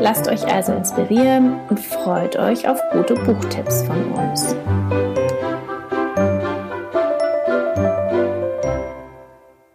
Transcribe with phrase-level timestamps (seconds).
[0.00, 4.56] Lasst euch also inspirieren und freut euch auf gute Buchtipps von uns.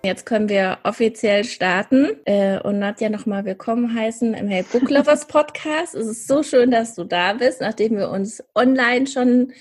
[0.03, 5.27] Jetzt können wir offiziell starten äh, und Nadja nochmal willkommen heißen im Hey Book Lovers
[5.27, 5.93] Podcast.
[5.93, 9.53] es ist so schön, dass du da bist, nachdem wir uns online schon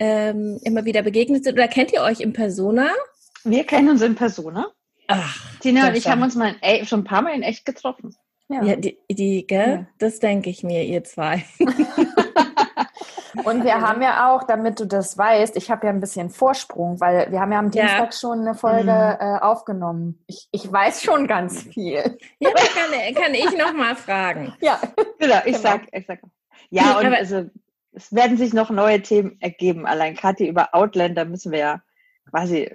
[0.00, 1.52] ähm, immer wieder begegnet sind.
[1.52, 2.88] Oder kennt ihr euch in Persona?
[3.44, 4.66] Wir kennen uns in Persona.
[5.06, 8.16] Ach, Tina und ich haben uns mal in, schon ein paar Mal in echt getroffen.
[8.48, 9.68] Ja, ja die, die gell?
[9.68, 9.86] Ja.
[9.98, 11.44] Das denke ich mir, ihr zwei.
[13.44, 17.00] Und wir haben ja auch, damit du das weißt, ich habe ja ein bisschen Vorsprung,
[17.00, 18.12] weil wir haben ja am Dienstag ja.
[18.12, 19.26] schon eine Folge mhm.
[19.26, 20.22] äh, aufgenommen.
[20.26, 22.18] Ich, ich weiß schon ganz viel.
[22.38, 24.54] Ja, kann, kann ich noch mal fragen.
[24.60, 24.80] Ja,
[25.18, 25.38] genau.
[25.44, 25.58] Ich genau.
[25.58, 26.20] sag, ich sag.
[26.70, 27.44] Ja, und also
[27.92, 29.86] es werden sich noch neue Themen ergeben.
[29.86, 31.82] Allein Kathi über Outlander müssen wir ja
[32.28, 32.74] quasi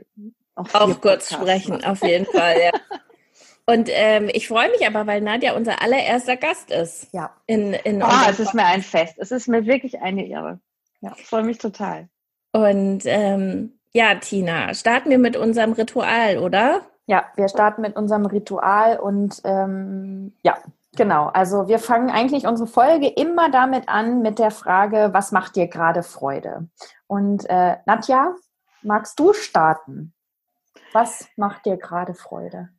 [0.55, 1.85] auch, auch kurz sprechen, machen.
[1.85, 2.55] auf jeden Fall.
[2.61, 2.71] Ja.
[3.65, 7.07] Und ähm, ich freue mich aber, weil Nadja unser allererster Gast ist.
[7.13, 7.31] Ja.
[7.45, 9.15] In, in oh, es ist mir ein Fest.
[9.17, 10.59] Es ist mir wirklich eine Ehre.
[10.99, 12.09] Ja, ich freue mich total.
[12.51, 16.81] Und ähm, ja, Tina, starten wir mit unserem Ritual, oder?
[17.05, 20.57] Ja, wir starten mit unserem Ritual und ähm, ja,
[20.95, 21.27] genau.
[21.27, 25.67] Also wir fangen eigentlich unsere Folge immer damit an mit der Frage, was macht dir
[25.67, 26.67] gerade Freude?
[27.07, 28.35] Und äh, Nadja,
[28.81, 30.13] magst du starten?
[30.93, 32.69] Was macht dir gerade Freude?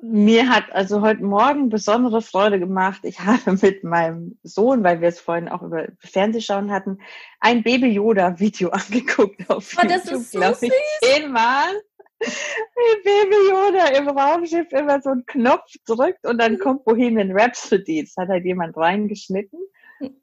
[0.00, 3.00] Mir hat also heute Morgen besondere Freude gemacht.
[3.02, 6.98] Ich habe mit meinem Sohn, weil wir es vorhin auch über Fernsehschauen hatten,
[7.40, 11.82] ein Baby Yoda Video angeguckt auf oh, das YouTube, ist so glaube ich, zehnmal.
[12.20, 18.02] Wie Baby Yoda im Raumschiff immer so einen Knopf drückt und dann kommt Bohemian Rhapsody.
[18.02, 19.60] Das hat halt jemand reingeschnitten.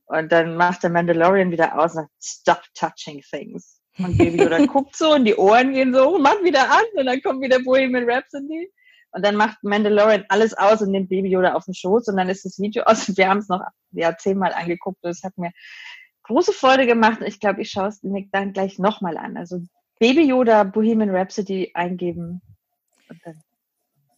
[0.06, 3.82] Und dann macht der Mandalorian wieder aus und sagt, stop touching things.
[3.98, 7.22] Und Baby Yoda guckt so und die Ohren gehen so, macht wieder an und dann
[7.22, 8.70] kommt wieder Bohemian Rhapsody.
[9.16, 12.28] Und dann macht Mandalorian alles aus und nimmt Baby Yoda auf den Schoß und dann
[12.28, 13.08] ist das Video aus.
[13.08, 13.62] Und wir haben es noch
[13.92, 15.52] ja, zehnmal angeguckt und es hat mir
[16.24, 17.20] große Freude gemacht.
[17.26, 19.38] Ich glaube, ich schaue es mir dann gleich nochmal an.
[19.38, 19.62] Also
[20.00, 22.42] Baby Yoda, Bohemian Rhapsody eingeben.
[23.24, 23.42] Dann,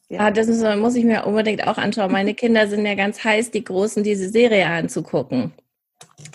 [0.09, 0.21] ja.
[0.21, 0.47] Ah, das
[0.77, 2.11] muss ich mir unbedingt auch anschauen.
[2.11, 5.53] Meine Kinder sind ja ganz heiß, die Großen diese Serie anzugucken.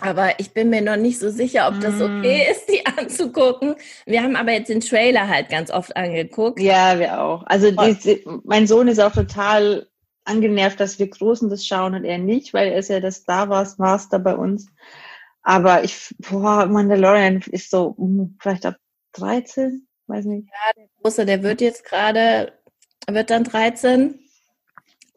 [0.00, 2.50] Aber ich bin mir noch nicht so sicher, ob das okay mm.
[2.50, 3.74] ist, die anzugucken.
[4.06, 6.60] Wir haben aber jetzt den Trailer halt ganz oft angeguckt.
[6.60, 7.44] Ja, wir auch.
[7.46, 9.88] Also die, mein Sohn ist auch total
[10.24, 13.48] angenervt, dass wir Großen das schauen und er nicht, weil er ist ja der Star
[13.48, 14.68] Wars Master bei uns.
[15.42, 18.76] Aber ich, boah, Mandalorian ist so hm, vielleicht ab
[19.14, 20.48] 13, weiß nicht.
[20.48, 22.52] Ja, der Große, der wird jetzt gerade,
[23.08, 24.21] wird dann 13.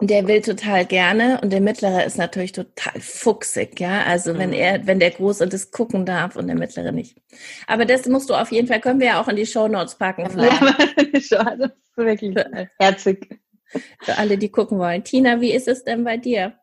[0.02, 4.04] Der will total gerne und der mittlere ist natürlich total fuchsig, ja.
[4.04, 4.56] Also wenn mhm.
[4.56, 7.18] er, wenn der Große das gucken darf und der mittlere nicht.
[7.66, 9.96] Aber das musst du auf jeden Fall, können wir ja auch in die Show Notes
[9.96, 10.30] packen.
[10.30, 10.62] Vielleicht.
[11.32, 12.36] Ja, das ist wirklich
[12.78, 13.40] herzig.
[14.02, 15.04] Für alle, die gucken wollen.
[15.04, 16.54] Tina, wie ist es denn bei dir?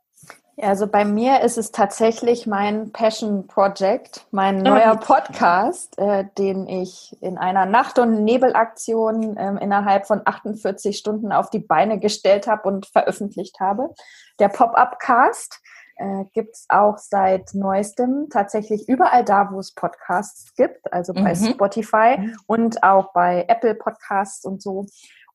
[0.62, 6.69] Also bei mir ist es tatsächlich mein Passion Project, mein oh, neuer Podcast, äh, den
[6.69, 12.47] ich in einer Nacht- und Nebelaktion äh, innerhalb von 48 Stunden auf die Beine gestellt
[12.47, 13.93] habe und veröffentlicht habe.
[14.39, 15.61] Der Pop-up-Cast
[15.97, 21.34] äh, gibt es auch seit neuestem tatsächlich überall da, wo es Podcasts gibt, also bei
[21.34, 21.55] mhm.
[21.55, 22.37] Spotify mhm.
[22.47, 24.87] und auch bei Apple Podcasts und so.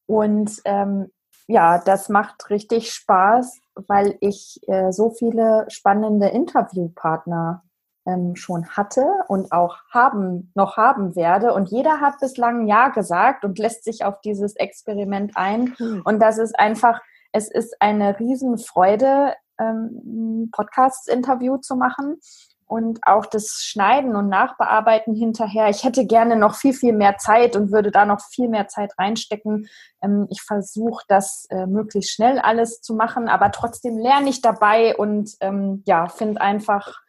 [0.06, 1.12] Und ähm,
[1.47, 7.63] ja, das macht richtig Spaß, weil ich äh, so viele spannende Interviewpartner
[8.06, 11.53] ähm, schon hatte und auch haben, noch haben werde.
[11.53, 15.74] Und jeder hat bislang Ja gesagt und lässt sich auf dieses Experiment ein.
[15.80, 16.02] Mhm.
[16.03, 22.19] Und das ist einfach, es ist eine Riesenfreude, ähm, Podcast-Interview zu machen
[22.67, 25.69] und auch das Schneiden und Nachbearbeiten hinterher.
[25.69, 28.93] Ich hätte gerne noch viel, viel mehr Zeit und würde da noch viel mehr Zeit
[28.99, 29.67] reinstecken.
[30.03, 34.96] Ähm, ich versuche das äh, möglichst schnell alles zu machen, aber trotzdem lerne ich dabei
[34.97, 36.99] und ähm, ja, finde einfach,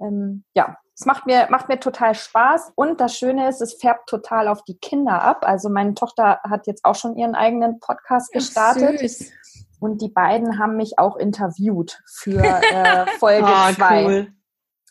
[0.00, 4.08] ähm, ja, es macht mir, macht mir total Spaß und das Schöne ist, es färbt
[4.08, 5.44] total auf die Kinder ab.
[5.46, 9.00] Also meine Tochter hat jetzt auch schon ihren eigenen Podcast gestartet.
[9.00, 9.38] Ach,
[9.80, 14.04] und die beiden haben mich auch interviewt für äh, Folge 2.
[14.04, 14.32] oh, cool.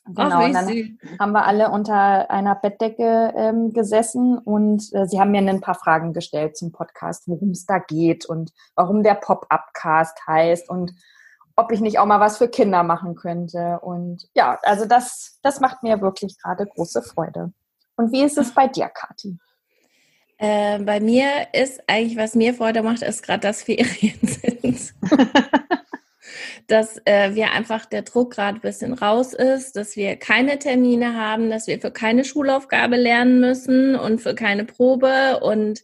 [0.07, 0.87] Genau, und dann süß.
[1.19, 5.75] haben wir alle unter einer Bettdecke ähm, gesessen und äh, sie haben mir ein paar
[5.75, 10.93] Fragen gestellt zum Podcast, worum es da geht und warum der Pop-Up-Cast heißt und
[11.57, 13.79] ob ich nicht auch mal was für Kinder machen könnte.
[13.81, 17.51] Und ja, also das, das macht mir wirklich gerade große Freude.
[17.95, 19.37] Und wie ist es bei dir, Kathi?
[20.37, 24.93] Äh, bei mir ist eigentlich, was mir Freude macht, ist gerade, dass Ferien sind.
[26.67, 31.15] dass äh, wir einfach der Druck gerade ein bisschen raus ist, dass wir keine Termine
[31.15, 35.39] haben, dass wir für keine Schulaufgabe lernen müssen und für keine Probe.
[35.41, 35.83] Und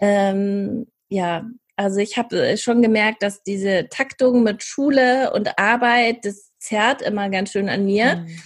[0.00, 1.44] ähm, ja,
[1.76, 7.02] also ich habe äh, schon gemerkt, dass diese Taktung mit Schule und Arbeit, das zerrt
[7.02, 8.16] immer ganz schön an mir.
[8.16, 8.42] Mhm.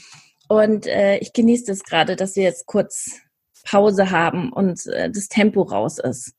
[0.49, 3.21] Und äh, ich genieße das gerade, dass wir jetzt kurz
[3.65, 6.35] Pause haben und äh, das Tempo raus ist.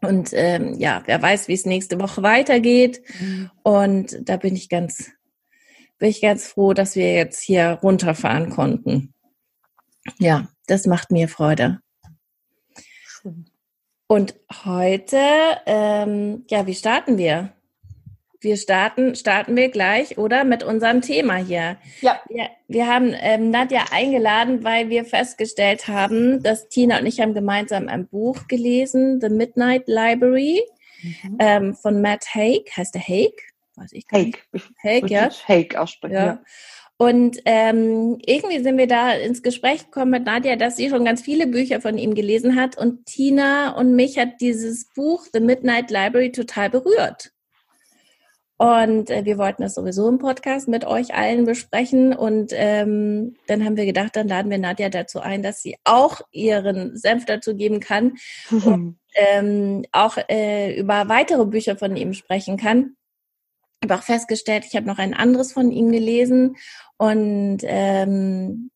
[0.00, 3.02] Und ähm, ja, wer weiß, wie es nächste Woche weitergeht.
[3.20, 3.50] Mhm.
[3.62, 5.10] Und da bin ich ganz,
[5.98, 9.12] bin ich ganz froh, dass wir jetzt hier runterfahren konnten.
[10.18, 11.80] Ja, das macht mir Freude.
[14.06, 15.18] Und heute,
[15.66, 17.52] ähm, ja, wie starten wir?
[18.40, 20.44] Wir starten, starten wir gleich, oder?
[20.44, 21.76] Mit unserem Thema hier.
[22.00, 22.20] Ja.
[22.28, 27.34] Wir, wir haben ähm, Nadja eingeladen, weil wir festgestellt haben, dass Tina und ich haben
[27.34, 30.60] gemeinsam ein Buch gelesen, The Midnight Library,
[31.02, 31.36] mhm.
[31.40, 32.70] ähm, von Matt Haig.
[32.76, 33.34] Heißt der Haig?
[33.74, 34.38] Weiß ich gar Haig.
[34.52, 34.70] nicht.
[34.84, 35.30] Haig, ja.
[35.48, 36.26] Haig aussprechen, ja.
[36.26, 36.42] ja.
[36.96, 41.22] Und ähm, irgendwie sind wir da ins Gespräch gekommen mit Nadja, dass sie schon ganz
[41.22, 42.76] viele Bücher von ihm gelesen hat.
[42.76, 47.32] Und Tina und mich hat dieses Buch The Midnight Library total berührt.
[48.58, 52.12] Und äh, wir wollten das sowieso im Podcast mit euch allen besprechen.
[52.12, 56.20] Und ähm, dann haben wir gedacht, dann laden wir Nadja dazu ein, dass sie auch
[56.32, 58.16] ihren Senf dazu geben kann
[58.50, 62.96] und ähm, auch äh, über weitere Bücher von ihm sprechen kann.
[63.80, 66.56] Ich habe auch festgestellt, ich habe noch ein anderes von ihm gelesen
[66.96, 68.70] und ähm,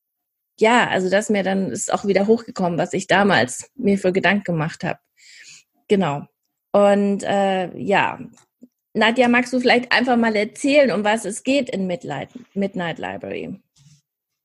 [0.60, 4.44] ja, also das mir dann ist auch wieder hochgekommen, was ich damals mir für Gedanken
[4.44, 5.00] gemacht habe.
[5.88, 6.22] Genau.
[6.70, 8.20] Und äh, ja,
[8.94, 13.58] Nadja, magst du vielleicht einfach mal erzählen, um was es geht in Midnight, Midnight Library?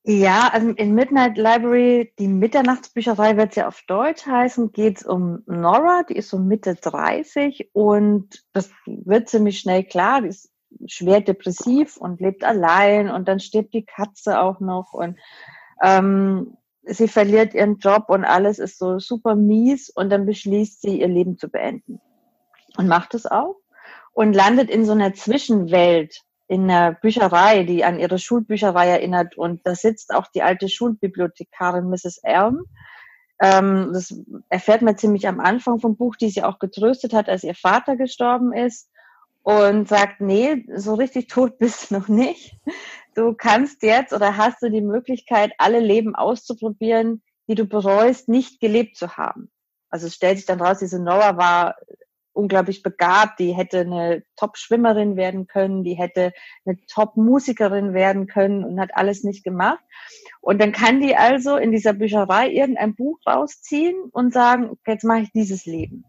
[0.03, 5.43] Ja, also in Midnight Library, die Mitternachtsbücherei wird ja auf Deutsch heißen, geht es um
[5.47, 10.49] Nora, die ist so Mitte 30 und das wird ziemlich schnell klar, die ist
[10.85, 15.17] schwer depressiv und lebt allein und dann stirbt die Katze auch noch und
[15.83, 21.01] ähm, sie verliert ihren Job und alles ist so super mies und dann beschließt sie,
[21.01, 21.99] ihr Leben zu beenden.
[22.77, 23.57] Und macht es auch
[24.17, 29.37] und landet in so einer Zwischenwelt in einer Bücherei, die an ihre Schulbücherei erinnert.
[29.37, 32.21] Und da sitzt auch die alte Schulbibliothekarin Mrs.
[32.23, 32.65] Elm.
[33.39, 34.19] Ähm, das
[34.49, 37.95] erfährt man ziemlich am Anfang vom Buch, die sie auch getröstet hat, als ihr Vater
[37.95, 38.89] gestorben ist.
[39.43, 42.55] Und sagt, nee, so richtig tot bist du noch nicht.
[43.13, 48.61] Du kannst jetzt oder hast du die Möglichkeit, alle Leben auszuprobieren, die du bereust, nicht
[48.61, 49.51] gelebt zu haben.
[49.91, 51.75] Also es stellt sich dann raus, diese Noah war
[52.37, 56.31] unglaublich begabt, die hätte eine Top-Schwimmerin werden können, die hätte
[56.65, 59.83] eine Top-Musikerin werden können und hat alles nicht gemacht.
[60.41, 65.21] Und dann kann die also in dieser Bücherei irgendein Buch rausziehen und sagen, jetzt mache
[65.21, 66.05] ich dieses Leben.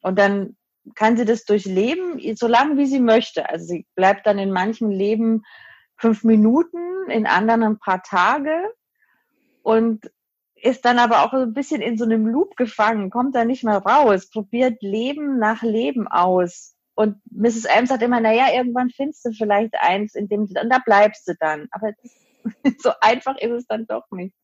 [0.00, 0.56] Und dann
[0.94, 3.48] kann sie das durchleben, so lange wie sie möchte.
[3.48, 5.42] Also sie bleibt dann in manchen Leben
[5.96, 6.78] fünf Minuten,
[7.10, 8.72] in anderen ein paar Tage.
[9.62, 10.10] Und
[10.62, 13.78] ist dann aber auch ein bisschen in so einem Loop gefangen, kommt da nicht mehr
[13.78, 16.74] raus, probiert Leben nach Leben aus.
[16.94, 17.66] Und Mrs.
[17.66, 21.34] Ames sagt immer, naja, irgendwann findest du vielleicht eins, in dem, und da bleibst du
[21.38, 21.68] dann.
[21.70, 21.92] Aber
[22.78, 24.34] so einfach ist es dann doch nicht.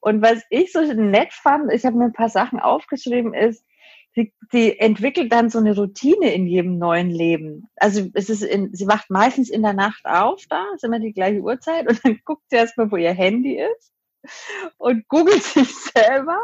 [0.00, 3.64] Und was ich so nett fand, ich habe mir ein paar Sachen aufgeschrieben, ist,
[4.14, 7.68] sie, sie entwickelt dann so eine Routine in jedem neuen Leben.
[7.76, 11.12] Also es ist in, sie wacht meistens in der Nacht auf, da ist immer die
[11.12, 13.95] gleiche Uhrzeit und dann guckt sie erstmal, wo ihr Handy ist
[14.78, 16.38] und googelt sich selber,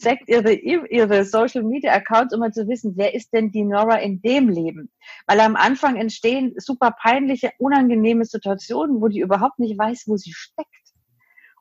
[0.00, 3.96] checkt ihre, ihre Social Media Accounts, um mal zu wissen, wer ist denn die Nora
[3.96, 4.90] in dem Leben?
[5.26, 10.32] Weil am Anfang entstehen super peinliche, unangenehme Situationen, wo die überhaupt nicht weiß, wo sie
[10.32, 10.68] steckt.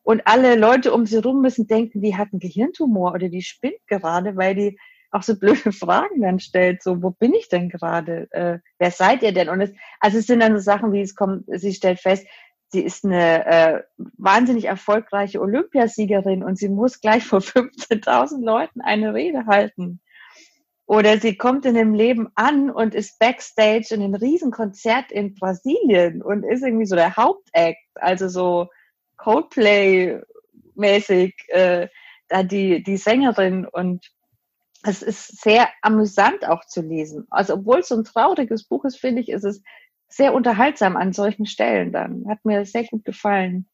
[0.04, 3.80] Und alle Leute um sie rum müssen denken, die hat einen Gehirntumor oder die spinnt
[3.88, 4.78] gerade, weil die
[5.14, 8.28] auch so blöde Fragen dann stellt, so, wo bin ich denn gerade?
[8.32, 9.50] Äh, wer seid ihr denn?
[9.50, 12.28] Und es, also es sind dann so Sachen, wie es kommt, sie stellt fest,
[12.74, 13.84] sie ist eine äh,
[14.18, 20.02] wahnsinnig erfolgreiche Olympiasiegerin und sie muss gleich vor 15.000 Leuten eine Rede halten.
[20.86, 26.22] Oder sie kommt in dem Leben an und ist backstage in einem Riesenkonzert in Brasilien
[26.22, 28.68] und ist irgendwie so der Hauptact, also so
[29.18, 31.88] Coldplay-mäßig, äh,
[32.28, 34.12] da die, die Sängerin und
[34.86, 37.26] es ist sehr amüsant auch zu lesen.
[37.30, 39.62] Also obwohl es so ein trauriges Buch ist, finde ich, ist es
[40.16, 42.26] sehr unterhaltsam an solchen Stellen dann.
[42.28, 43.68] Hat mir sehr gut gefallen.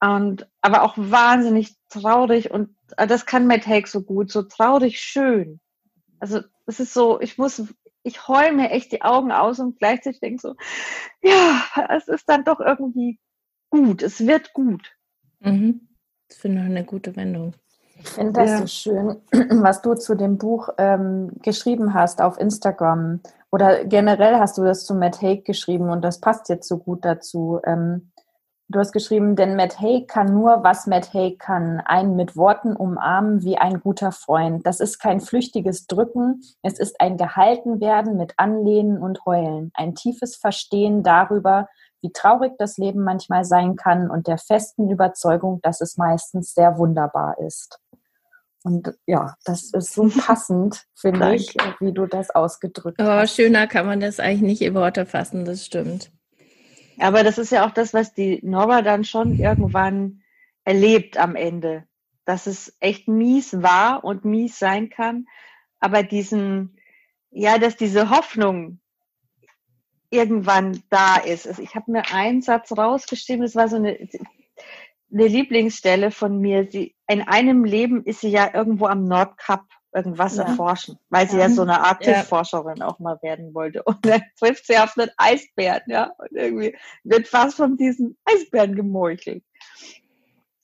[0.00, 5.00] Und, aber auch wahnsinnig traurig und äh, das kann Matt Haig so gut, so traurig
[5.00, 5.60] schön.
[6.20, 7.62] Also, es ist so, ich muss,
[8.04, 10.54] ich heul mir echt die Augen aus und gleichzeitig denke so,
[11.22, 13.18] ja, es ist dann doch irgendwie
[13.70, 14.94] gut, es wird gut.
[15.40, 15.88] Mhm.
[16.28, 17.54] Das finde ich eine gute Wendung.
[18.00, 18.58] Ich finde das ja.
[18.58, 19.16] so schön,
[19.62, 23.20] was du zu dem Buch ähm, geschrieben hast auf Instagram.
[23.50, 27.04] Oder generell hast du das zu Matt Haig geschrieben und das passt jetzt so gut
[27.04, 27.60] dazu.
[27.64, 28.12] Ähm,
[28.68, 32.76] du hast geschrieben, denn Matt Haig kann nur, was Matt Haig kann, einen mit Worten
[32.76, 34.66] umarmen wie ein guter Freund.
[34.66, 40.36] Das ist kein flüchtiges Drücken, es ist ein Gehaltenwerden mit Anlehnen und Heulen, ein tiefes
[40.36, 41.68] Verstehen darüber,
[42.00, 46.78] wie traurig das Leben manchmal sein kann und der festen Überzeugung, dass es meistens sehr
[46.78, 47.80] wunderbar ist.
[48.64, 53.36] Und ja, das ist so passend, finde ich, wie du das ausgedrückt oh, hast.
[53.36, 56.10] Schöner kann man das eigentlich nicht in Worte fassen, das stimmt.
[56.98, 60.22] Aber das ist ja auch das, was die Nora dann schon irgendwann
[60.64, 61.84] erlebt am Ende.
[62.24, 65.26] Dass es echt mies war und mies sein kann.
[65.80, 66.76] Aber diesen,
[67.30, 68.80] ja, dass diese Hoffnung
[70.10, 71.46] irgendwann da ist.
[71.46, 74.08] Also ich habe mir einen Satz rausgeschrieben, das war so eine,
[75.12, 76.68] eine Lieblingsstelle von mir.
[76.70, 80.44] Sie, in einem Leben ist sie ja irgendwo am Nordkap irgendwas ja.
[80.44, 81.48] erforschen, weil sie ja.
[81.48, 82.86] ja so eine Arktisforscherin ja.
[82.86, 83.82] auch mal werden wollte.
[83.82, 88.74] Und dann trifft sie auf einen Eisbären, ja, und irgendwie wird fast von diesen Eisbären
[88.74, 89.42] gemeuchelt.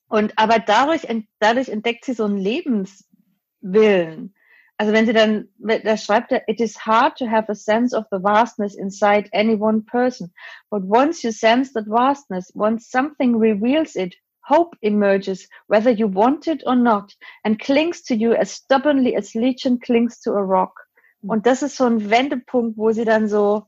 [0.08, 1.08] Und aber dadurch,
[1.40, 4.34] dadurch entdeckt sie so einen Lebenswillen.
[4.76, 8.04] Also wenn sie dann, da schreibt er, it is hard to have a sense of
[8.10, 10.32] the vastness inside any one person.
[10.68, 14.14] But once you sense that vastness, once something reveals it,
[14.48, 19.34] hope emerges, whether you want it or not, and clings to you as stubbornly as
[19.34, 20.80] Legion clings to a rock.
[21.22, 23.66] Und das ist so ein Wendepunkt, wo sie dann so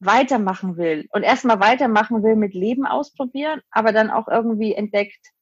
[0.00, 5.32] weitermachen will und erstmal weitermachen will mit Leben ausprobieren, aber dann auch irgendwie entdeckt,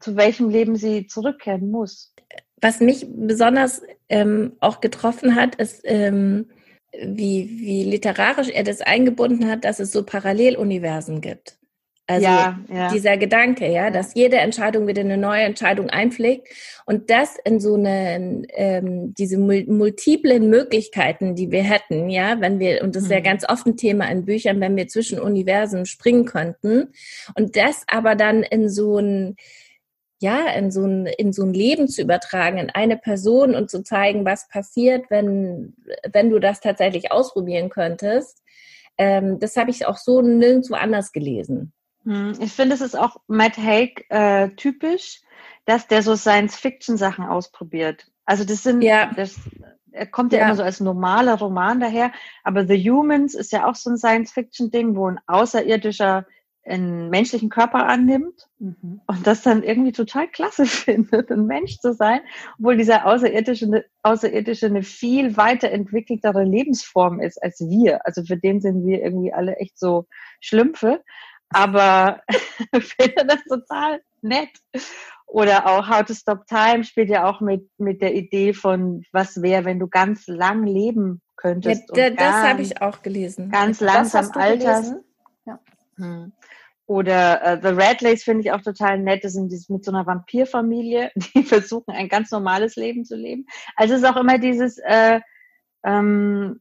[0.00, 2.12] zu welchem Leben sie zurückkehren muss.
[2.60, 6.50] Was mich besonders ähm, auch getroffen hat, ist, ähm,
[6.92, 11.58] wie, wie literarisch er das eingebunden hat, dass es so Paralleluniversen gibt.
[12.06, 12.92] Also ja, ja.
[12.92, 16.48] dieser Gedanke, ja, dass jede Entscheidung wieder eine neue Entscheidung einpflegt
[16.84, 22.82] und das in so eine ähm, diese multiplen Möglichkeiten, die wir hätten, ja, wenn wir
[22.82, 23.24] und das ist ja mhm.
[23.24, 26.92] ganz oft ein Thema in Büchern, wenn wir zwischen Universen springen könnten
[27.36, 29.36] und das aber dann in so ein
[30.20, 33.82] ja, in so ein, in so ein Leben zu übertragen, in eine Person und zu
[33.82, 35.74] zeigen, was passiert, wenn,
[36.10, 38.42] wenn du das tatsächlich ausprobieren könntest.
[38.96, 41.74] Ähm, das habe ich auch so nirgendwo anders gelesen.
[42.04, 45.22] Hm, ich finde, es ist auch Matt Haig äh, typisch,
[45.64, 48.06] dass der so Science-Fiction-Sachen ausprobiert.
[48.26, 49.10] Also das sind, ja.
[49.14, 49.36] das,
[49.92, 53.66] er kommt ja, ja, immer so als normaler Roman daher, aber The Humans ist ja
[53.66, 56.26] auch so ein Science-Fiction-Ding, wo ein Außerirdischer
[56.66, 59.00] einen menschlichen Körper annimmt mhm.
[59.06, 62.20] und das dann irgendwie total klasse findet, ein Mensch zu sein,
[62.58, 68.06] obwohl dieser Außerirdische, Außerirdische eine viel weiterentwickeltere Lebensform ist als wir.
[68.06, 70.06] Also für den sind wir irgendwie alle echt so
[70.40, 71.02] Schlümpfe
[71.54, 72.22] aber
[72.80, 74.50] finde das total nett.
[75.26, 79.42] Oder auch How to Stop Time spielt ja auch mit, mit der Idee von, was
[79.42, 81.84] wäre, wenn du ganz lang leben könntest.
[81.94, 83.50] Ja, das habe ich auch gelesen.
[83.50, 85.02] Ganz langsam altern.
[85.44, 85.58] Ja.
[85.96, 86.32] Hm.
[86.86, 89.24] Oder äh, The Radleys finde ich auch total nett.
[89.24, 93.46] Das sind mit so einer Vampirfamilie, die versuchen, ein ganz normales Leben zu leben.
[93.74, 95.20] Also es ist auch immer dieses äh,
[95.82, 96.60] ähm,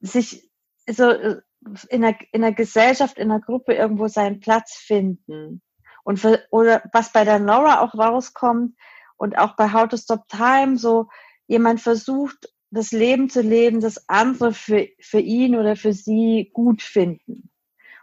[0.00, 0.50] sich
[0.88, 1.40] so äh,
[1.88, 5.62] in der, in der Gesellschaft, in der Gruppe irgendwo seinen Platz finden.
[6.04, 8.74] Und für, oder was bei der Nora auch rauskommt
[9.16, 11.08] und auch bei How to Stop Time, so
[11.46, 16.82] jemand versucht, das Leben zu leben, das andere für, für ihn oder für sie gut
[16.82, 17.50] finden.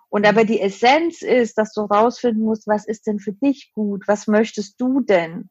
[0.10, 4.08] Und aber die Essenz ist, dass du rausfinden musst, was ist denn für dich gut?
[4.08, 5.50] Was möchtest du denn?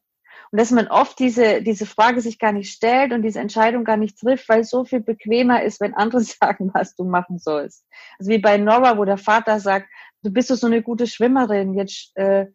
[0.51, 3.97] Und dass man oft diese, diese Frage sich gar nicht stellt und diese Entscheidung gar
[3.97, 7.85] nicht trifft, weil es so viel bequemer ist, wenn andere sagen, was du machen sollst.
[8.19, 9.87] Also wie bei Nora, wo der Vater sagt,
[10.23, 12.47] du bist doch so eine gute Schwimmerin, jetzt äh,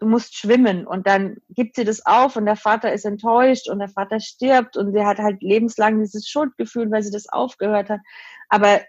[0.00, 0.86] du musst schwimmen.
[0.86, 4.76] Und dann gibt sie das auf und der Vater ist enttäuscht und der Vater stirbt
[4.76, 8.00] und sie hat halt lebenslang dieses Schuldgefühl, weil sie das aufgehört hat.
[8.48, 8.80] Aber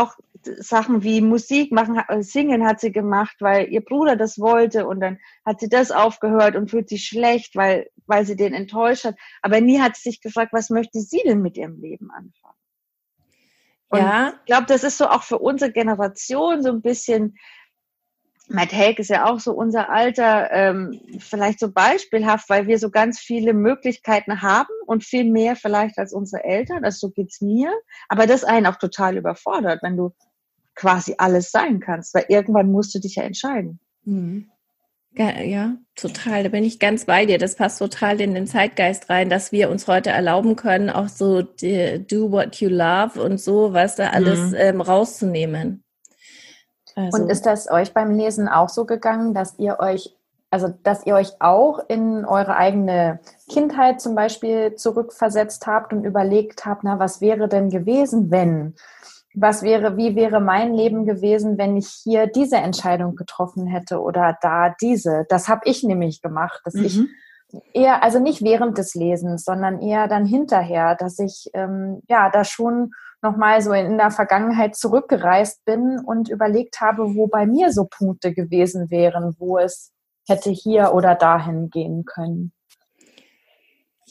[0.00, 4.86] auch Sachen wie Musik machen, äh, singen hat sie gemacht, weil ihr Bruder das wollte
[4.86, 9.04] und dann hat sie das aufgehört und fühlt sich schlecht, weil, weil sie den enttäuscht
[9.04, 9.16] hat.
[9.42, 12.54] Aber nie hat sie sich gefragt, was möchte sie denn mit ihrem Leben anfangen?
[13.88, 14.34] Und ja.
[14.38, 17.36] ich glaube, das ist so auch für unsere Generation so ein bisschen
[18.52, 22.90] Matt Haig ist ja auch so unser Alter, ähm, vielleicht so beispielhaft, weil wir so
[22.90, 26.84] ganz viele Möglichkeiten haben und viel mehr vielleicht als unsere Eltern.
[26.84, 27.72] Also so geht's mir.
[28.08, 30.12] Aber das einen auch total überfordert, wenn du
[30.74, 33.78] quasi alles sein kannst, weil irgendwann musst du dich ja entscheiden.
[34.04, 34.50] Mhm.
[35.12, 36.42] Ja, ja, total.
[36.42, 37.38] Da bin ich ganz bei dir.
[37.38, 41.42] Das passt total in den Zeitgeist rein, dass wir uns heute erlauben können, auch so
[41.42, 44.56] die, do what you love und so, was da alles mhm.
[44.56, 45.84] ähm, rauszunehmen.
[47.06, 47.22] Also.
[47.22, 50.16] Und ist das euch beim Lesen auch so gegangen, dass ihr euch
[50.50, 56.66] also dass ihr euch auch in eure eigene Kindheit zum Beispiel zurückversetzt habt und überlegt
[56.66, 58.74] habt, na, was wäre denn gewesen, wenn?
[59.32, 64.36] Was wäre, wie wäre mein Leben gewesen, wenn ich hier diese Entscheidung getroffen hätte oder
[64.42, 65.24] da diese?
[65.28, 66.84] Das habe ich nämlich gemacht, dass mhm.
[66.84, 67.00] ich
[67.72, 72.42] eher, also nicht während des Lesens, sondern eher dann hinterher, dass ich ähm, ja da
[72.42, 72.92] schon
[73.22, 78.32] nochmal so in der Vergangenheit zurückgereist bin und überlegt habe, wo bei mir so Punkte
[78.32, 79.92] gewesen wären, wo es
[80.26, 82.52] hätte hier oder dahin gehen können.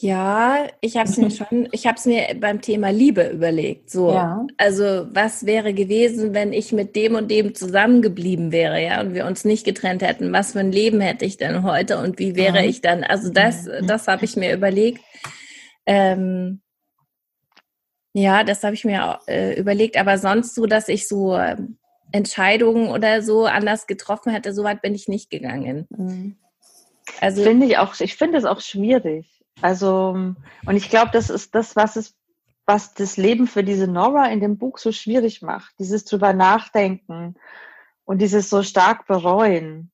[0.02, 3.90] Ja, ich habe es mir schon, ich habe es mir beim Thema Liebe überlegt.
[3.90, 4.46] So, ja.
[4.56, 9.26] also was wäre gewesen, wenn ich mit dem und dem zusammengeblieben wäre, ja, und wir
[9.26, 10.32] uns nicht getrennt hätten?
[10.32, 12.64] Was für ein Leben hätte ich denn heute und wie wäre ja.
[12.64, 13.04] ich dann?
[13.04, 15.02] Also das, das habe ich mir überlegt.
[15.84, 16.62] Ähm,
[18.12, 21.76] ja, das habe ich mir äh, überlegt, aber sonst so, dass ich so ähm,
[22.12, 25.86] Entscheidungen oder so anders getroffen hätte, so weit bin ich nicht gegangen.
[25.90, 26.36] Mhm.
[27.20, 29.26] Also finde ich auch, ich finde es auch schwierig.
[29.60, 30.34] Also
[30.66, 32.16] und ich glaube, das ist das, was es,
[32.66, 35.74] was das Leben für diese Nora in dem Buch so schwierig macht.
[35.78, 37.34] Dieses drüber nachdenken
[38.04, 39.90] und dieses so stark bereuen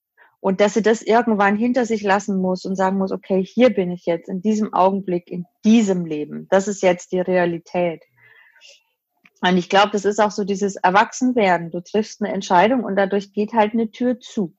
[0.47, 3.91] und dass sie das irgendwann hinter sich lassen muss und sagen muss, okay, hier bin
[3.91, 6.47] ich jetzt in diesem Augenblick, in diesem Leben.
[6.51, 8.05] Das ist jetzt die Realität.
[9.41, 11.73] Und ich glaube, das ist auch so dieses Erwachsenwerden.
[11.73, 14.55] Du triffst eine Entscheidung und dadurch geht halt eine Tür zu.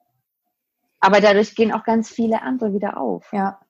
[0.99, 3.31] Aber dadurch gehen auch ganz viele andere wieder auf.
[3.31, 3.61] Ja.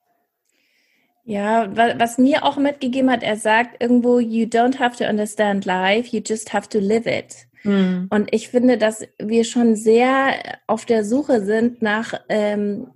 [1.29, 6.15] Ja, was mir auch mitgegeben hat, er sagt irgendwo, you don't have to understand life,
[6.15, 7.47] you just have to live it.
[7.63, 8.07] Mhm.
[8.09, 10.29] Und ich finde, dass wir schon sehr
[10.67, 12.87] auf der Suche sind nach ähm,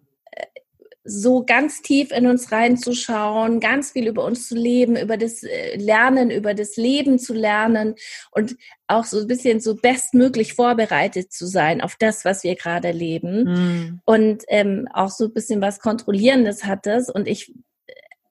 [1.04, 5.76] so ganz tief in uns reinzuschauen, ganz viel über uns zu leben, über das äh,
[5.76, 7.96] Lernen, über das Leben zu lernen
[8.32, 8.56] und
[8.88, 13.44] auch so ein bisschen so bestmöglich vorbereitet zu sein auf das, was wir gerade leben.
[13.44, 14.02] Mhm.
[14.06, 17.10] Und ähm, auch so ein bisschen was Kontrollierendes hat das.
[17.10, 17.52] Und ich,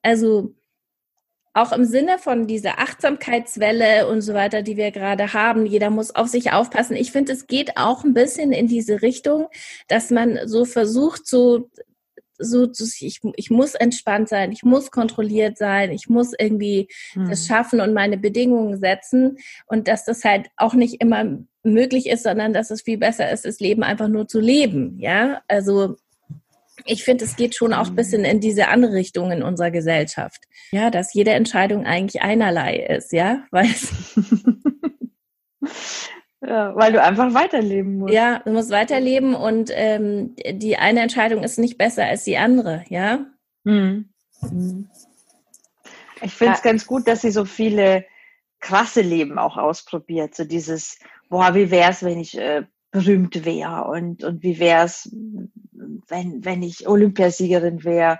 [0.02, 0.54] also
[1.52, 6.14] auch im Sinne von dieser Achtsamkeitswelle und so weiter, die wir gerade haben, jeder muss
[6.14, 6.94] auf sich aufpassen.
[6.94, 9.48] Ich finde, es geht auch ein bisschen in diese Richtung,
[9.88, 11.68] dass man so versucht, so
[12.42, 12.70] so,
[13.00, 17.28] ich, ich muss entspannt sein, ich muss kontrolliert sein, ich muss irgendwie hm.
[17.28, 22.22] das schaffen und meine Bedingungen setzen und dass das halt auch nicht immer möglich ist,
[22.22, 25.96] sondern dass es viel besser ist, das Leben einfach nur zu leben, ja, also
[26.84, 30.44] ich finde, es geht schon auch ein bisschen in diese andere Richtung in unserer Gesellschaft.
[30.72, 33.68] Ja, dass jede Entscheidung eigentlich einerlei ist, ja, weil
[36.42, 38.14] Ja, weil du einfach weiterleben musst.
[38.14, 42.84] Ja, du musst weiterleben und ähm, die eine Entscheidung ist nicht besser als die andere,
[42.88, 43.26] ja?
[43.64, 44.08] Hm.
[46.22, 46.70] Ich finde es ja.
[46.70, 48.06] ganz gut, dass sie so viele
[48.60, 50.34] krasse Leben auch ausprobiert.
[50.34, 54.84] So dieses, boah, wie wäre es, wenn ich äh, berühmt wäre und, und wie wäre
[54.84, 55.08] es,
[56.08, 58.18] wenn, wenn ich Olympiasiegerin wäre.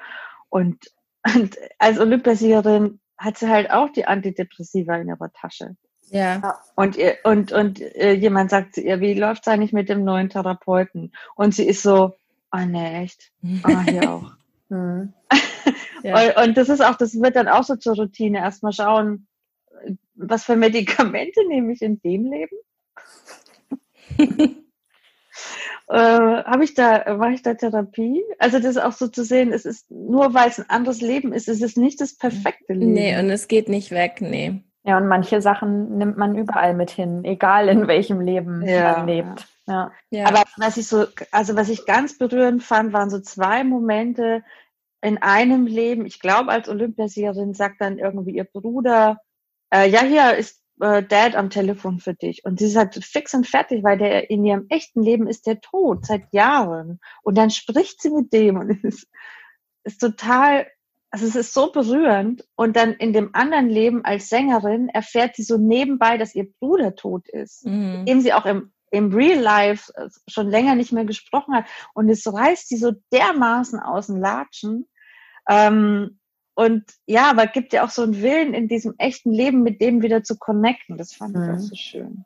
[0.49, 0.93] Und,
[1.35, 5.77] und als Olympiasiegerin hat sie halt auch die Antidepressiva in ihrer Tasche.
[6.11, 6.59] Ja.
[6.75, 10.29] Und, und, und äh, jemand sagt zu ihr, wie läuft es eigentlich mit dem neuen
[10.29, 11.13] Therapeuten?
[11.37, 12.15] Und sie ist so,
[12.51, 13.31] ah, oh, ne, echt?
[13.63, 14.33] Ah, hier auch.
[14.69, 15.13] mhm.
[16.03, 16.15] ja.
[16.15, 18.39] und, und das ist auch, das wird dann auch so zur Routine.
[18.39, 19.29] Erstmal schauen,
[20.15, 22.57] was für Medikamente nehme ich in dem Leben?
[25.89, 28.23] äh, habe ich da, mache ich da Therapie?
[28.39, 31.49] Also das auch so zu sehen, es ist nur weil es ein anderes Leben ist,
[31.49, 32.93] es ist nicht das perfekte Leben.
[32.93, 34.63] Nee, und es geht nicht weg, nee.
[34.83, 38.93] Ja, und manche Sachen nimmt man überall mit hin, egal in welchem Leben ja.
[38.97, 39.47] man lebt.
[39.67, 39.93] Ja.
[40.11, 40.27] ja.
[40.27, 44.43] Aber was ich so, also was ich ganz berührend fand, waren so zwei Momente
[45.03, 46.07] in einem Leben.
[46.07, 49.19] Ich glaube, als Olympiasiegerin sagt dann irgendwie ihr Bruder,
[49.73, 52.45] äh, ja, hier ist äh, Dad am Telefon für dich.
[52.45, 55.61] Und sie ist halt fix und fertig, weil der in ihrem echten Leben ist der
[55.61, 57.01] tot seit Jahren.
[57.23, 59.09] Und dann spricht sie mit dem und es ist,
[59.85, 60.67] ist total
[61.11, 62.45] also es ist so berührend.
[62.55, 66.95] Und dann in dem anderen Leben als Sängerin erfährt sie so nebenbei, dass ihr Bruder
[66.95, 68.05] tot ist, mhm.
[68.07, 71.67] dem sie auch im, im Real Life äh, schon länger nicht mehr gesprochen hat.
[71.95, 74.89] Und es reißt sie so dermaßen aus dem Latschen.
[75.49, 76.20] Ähm,
[76.61, 80.03] und ja, aber gibt ja auch so einen Willen in diesem echten Leben mit dem
[80.03, 80.99] wieder zu connecten.
[80.99, 81.43] Das fand mhm.
[81.43, 81.59] ich auch mhm.
[81.61, 82.25] so schön.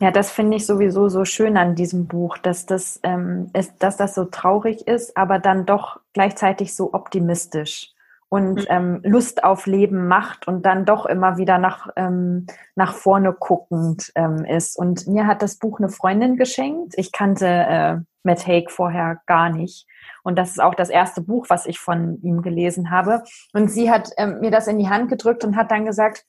[0.00, 3.96] Ja, das finde ich sowieso so schön an diesem Buch, dass das, ähm, ist, dass
[3.96, 7.94] das so traurig ist, aber dann doch gleichzeitig so optimistisch
[8.30, 8.66] und mhm.
[8.68, 14.12] ähm, Lust auf Leben macht und dann doch immer wieder nach, ähm, nach vorne guckend
[14.14, 14.78] ähm, ist.
[14.78, 16.94] Und mir hat das Buch eine Freundin geschenkt.
[16.96, 19.86] Ich kannte äh, Matt Haig vorher gar nicht.
[20.22, 23.24] Und das ist auch das erste Buch, was ich von ihm gelesen habe.
[23.52, 26.24] Und sie hat ähm, mir das in die Hand gedrückt und hat dann gesagt,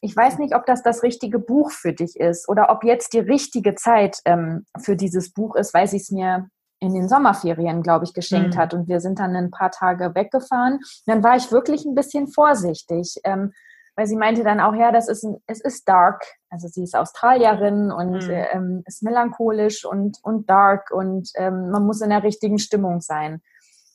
[0.00, 3.20] ich weiß nicht, ob das das richtige Buch für dich ist oder ob jetzt die
[3.20, 6.48] richtige Zeit ähm, für dieses Buch ist, weil sie es mir
[6.80, 8.58] in den Sommerferien, glaube ich, geschenkt mhm.
[8.58, 8.74] hat.
[8.74, 10.80] Und wir sind dann ein paar Tage weggefahren.
[11.06, 13.52] Dann war ich wirklich ein bisschen vorsichtig, ähm,
[13.96, 16.22] weil sie meinte dann auch, ja, das ist ein, es ist dark.
[16.50, 18.44] Also sie ist Australierin und mhm.
[18.52, 23.40] ähm, ist melancholisch und, und dark und ähm, man muss in der richtigen Stimmung sein.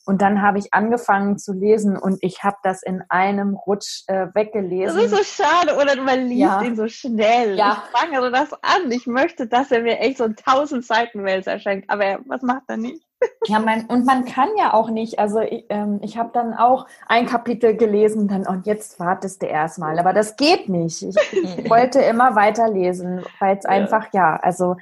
[0.06, 4.28] Und dann habe ich angefangen zu lesen und ich habe das in einem Rutsch äh,
[4.34, 4.96] weggelesen.
[4.96, 6.62] Das ist so schade, oder man liest ja.
[6.62, 7.56] ihn so schnell.
[7.56, 7.84] Ja.
[7.84, 8.92] Ich fange das an.
[8.92, 12.42] Ich möchte, dass er mir echt so ein tausend Seiten Wels erschenkt, aber er, was
[12.42, 13.04] macht er nicht?
[13.46, 15.20] Ja, man, und man kann ja auch nicht.
[15.20, 19.46] Also ich, ähm, ich habe dann auch ein Kapitel gelesen, dann und jetzt wartest du
[19.46, 20.00] erstmal.
[20.00, 21.04] Aber das geht nicht.
[21.04, 23.70] Ich, ich wollte immer weiterlesen, weil es ja.
[23.70, 24.76] einfach ja, also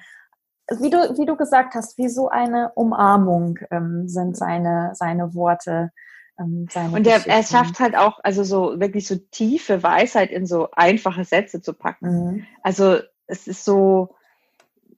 [0.79, 5.91] wie du, wie du gesagt hast, wie so eine Umarmung ähm, sind seine, seine Worte.
[6.39, 10.45] Ähm, seine und er, er schafft halt auch, also so wirklich so tiefe Weisheit in
[10.45, 12.25] so einfache Sätze zu packen.
[12.25, 12.45] Mhm.
[12.61, 14.15] Also es ist so,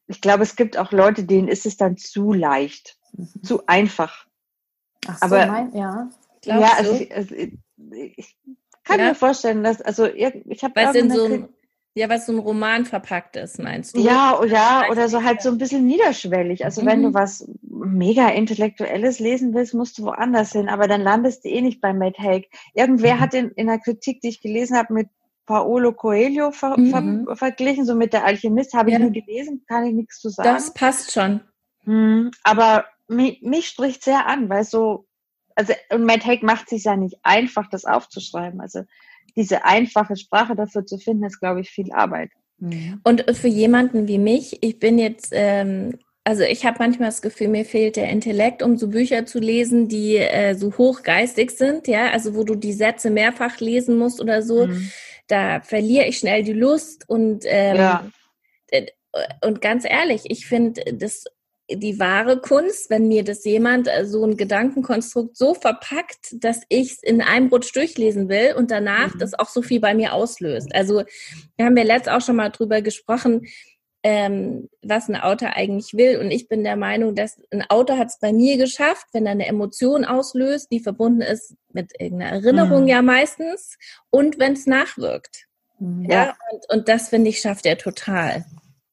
[0.07, 3.43] ich glaube, es gibt auch Leute, denen ist es dann zu leicht, mhm.
[3.43, 4.25] zu einfach.
[5.07, 6.09] Ach so, Aber, mein, ja.
[6.41, 8.37] Glaubst ja, also, ich, also ich,
[8.83, 9.09] kann ja.
[9.09, 11.47] mir vorstellen, dass, also ich habe auch in so
[11.93, 14.01] ja, was so ein Roman verpackt ist, meinst du?
[14.01, 16.63] Ja, oder, ja, oder so halt so ein bisschen niederschwellig.
[16.63, 16.85] Also mhm.
[16.85, 17.13] wenn du mhm.
[17.13, 21.81] was mega Intellektuelles lesen willst, musst du woanders hin, aber dann landest du eh nicht
[21.81, 22.49] bei Matt Haig.
[22.73, 23.19] Irgendwer mhm.
[23.19, 25.09] hat in, in einer Kritik, die ich gelesen habe, mit
[25.45, 27.25] Paolo Coelho ver mhm.
[27.25, 28.99] ver verglichen, so mit der Alchemist, habe ich ja.
[29.03, 30.47] nie gelesen, kann ich nichts zu sagen.
[30.47, 31.41] Das passt schon.
[31.83, 32.31] Mhm.
[32.43, 35.07] Aber mich, mich spricht sehr an, weil so,
[35.55, 38.61] also, und Matt Haig macht sich ja nicht einfach, das aufzuschreiben.
[38.61, 38.83] Also
[39.35, 42.31] diese einfache Sprache dafür zu finden, ist, glaube ich, viel Arbeit.
[42.59, 43.01] Mhm.
[43.03, 47.47] Und für jemanden wie mich, ich bin jetzt, ähm, also ich habe manchmal das Gefühl,
[47.47, 52.11] mir fehlt der Intellekt, um so Bücher zu lesen, die äh, so hochgeistig sind, ja,
[52.11, 54.67] also wo du die Sätze mehrfach lesen musst oder so.
[54.67, 54.91] Mhm.
[55.27, 58.03] Da verliere ich schnell die Lust und ähm, ja.
[59.43, 61.23] und ganz ehrlich, ich finde das
[61.75, 66.93] die wahre Kunst, wenn mir das jemand äh, so ein Gedankenkonstrukt so verpackt, dass ich
[66.93, 69.19] es in einem Rutsch durchlesen will und danach mhm.
[69.19, 70.73] das auch so viel bei mir auslöst.
[70.73, 71.03] Also
[71.57, 73.47] wir haben ja letzt auch schon mal drüber gesprochen,
[74.03, 76.19] ähm, was ein Autor eigentlich will.
[76.19, 79.33] Und ich bin der Meinung, dass ein Autor hat es bei mir geschafft, wenn er
[79.33, 82.87] eine Emotion auslöst, die verbunden ist mit irgendeiner Erinnerung mhm.
[82.87, 83.77] ja meistens
[84.09, 85.45] und wenn es nachwirkt.
[85.79, 86.09] Mhm.
[86.09, 88.45] Ja, und, und das finde ich schafft er total.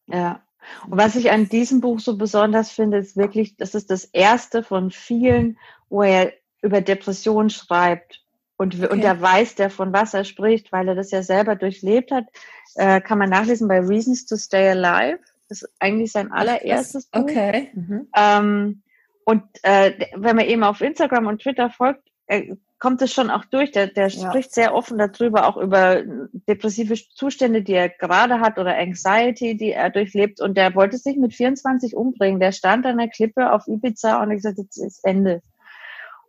[0.07, 0.43] Ja,
[0.89, 4.63] und was ich an diesem Buch so besonders finde, ist wirklich, das ist das erste
[4.63, 8.23] von vielen, wo er über Depressionen schreibt.
[8.57, 8.93] Und, okay.
[8.93, 12.25] und er weiß, der von was er spricht, weil er das ja selber durchlebt hat.
[12.75, 15.21] Äh, kann man nachlesen bei Reasons to Stay Alive.
[15.49, 17.23] Das ist eigentlich sein allererstes Buch.
[17.23, 17.71] Okay.
[17.75, 18.09] Mhm.
[18.17, 18.83] Ähm,
[19.25, 23.45] und äh, wenn man eben auf Instagram und Twitter folgt, äh, kommt es schon auch
[23.45, 23.73] durch.
[23.73, 24.29] Der, der ja.
[24.29, 26.03] spricht sehr offen darüber, auch über
[26.49, 30.41] depressive Zustände, die er gerade hat oder Anxiety, die er durchlebt.
[30.41, 32.41] Und der wollte sich mit 24 umbringen.
[32.41, 35.43] Der stand an der Klippe auf Ibiza und hat gesagt, jetzt ist Ende.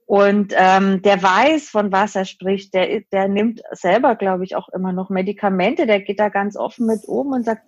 [0.05, 2.73] Und ähm, der weiß, von was er spricht.
[2.73, 5.85] Der, der nimmt selber, glaube ich, auch immer noch Medikamente.
[5.85, 7.62] Der geht da ganz offen mit um und sagt,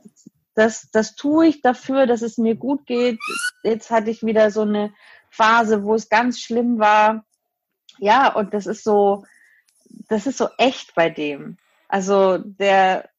[0.56, 3.20] das, das tue ich dafür, dass es mir gut geht.
[3.64, 4.92] Jetzt hatte ich wieder so eine
[5.30, 7.24] Phase, wo es ganz schlimm war
[8.02, 9.26] ja, und das ist so,
[10.10, 11.58] das ist so echt bei dem.
[11.88, 13.10] Also der,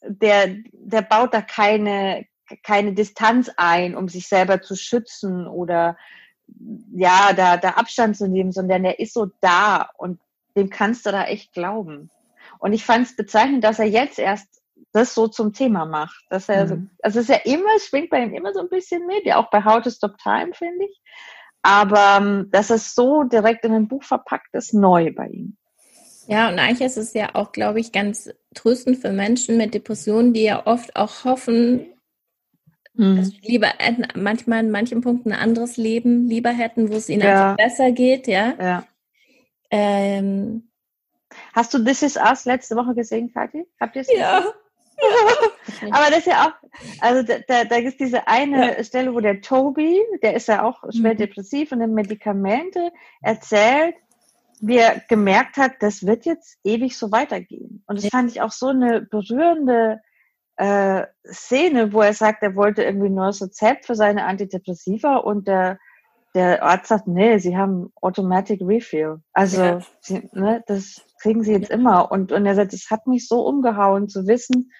[0.00, 2.26] der, der baut da keine,
[2.62, 5.96] keine Distanz ein, um sich selber zu schützen oder
[6.92, 10.20] ja, da, da Abstand zu nehmen, sondern der ist so da und
[10.56, 12.08] dem kannst du da echt glauben.
[12.60, 16.24] Und ich fand es bezeichnend, dass er jetzt erst das so zum Thema macht.
[16.30, 16.68] Dass er, mhm.
[16.68, 19.36] so, also es ist ja immer, schwingt bei ihm immer so ein bisschen mit, ja
[19.36, 21.02] auch bei How to Stop Time, finde ich.
[21.66, 25.56] Aber ähm, dass es so direkt in ein Buch verpackt ist, neu bei ihm.
[26.28, 30.32] Ja, und eigentlich ist es ja auch, glaube ich, ganz tröstend für Menschen mit Depressionen,
[30.32, 31.86] die ja oft auch hoffen,
[32.94, 33.16] mhm.
[33.16, 33.68] dass sie lieber
[34.14, 37.52] manchmal in manchen Punkten ein anderes Leben lieber hätten, wo es ihnen ja.
[37.52, 38.54] einfach besser geht, ja.
[38.60, 38.86] ja.
[39.70, 40.68] Ähm,
[41.52, 43.66] Hast du This Is Us letzte Woche gesehen, Kathi?
[43.80, 44.44] Habt ihr es Ja.
[45.90, 46.52] Aber das ist ja auch,
[47.00, 48.84] also da, da, da ist diese eine ja.
[48.84, 51.18] Stelle, wo der Toby, der ist ja auch schwer mhm.
[51.18, 53.94] depressiv und nimmt Medikamente, erzählt,
[54.60, 57.82] wie er gemerkt hat, das wird jetzt ewig so weitergehen.
[57.86, 58.10] Und das ja.
[58.10, 60.00] fand ich auch so eine berührende
[60.56, 65.46] äh, Szene, wo er sagt, er wollte irgendwie nur das Rezept für seine Antidepressiva und
[65.46, 65.78] der,
[66.34, 69.20] der Arzt sagt, nee, sie haben Automatic Refill.
[69.32, 69.80] Also, ja.
[70.00, 72.10] sie, ne, das kriegen sie jetzt immer.
[72.10, 74.72] Und, und er sagt, es hat mich so umgehauen zu wissen,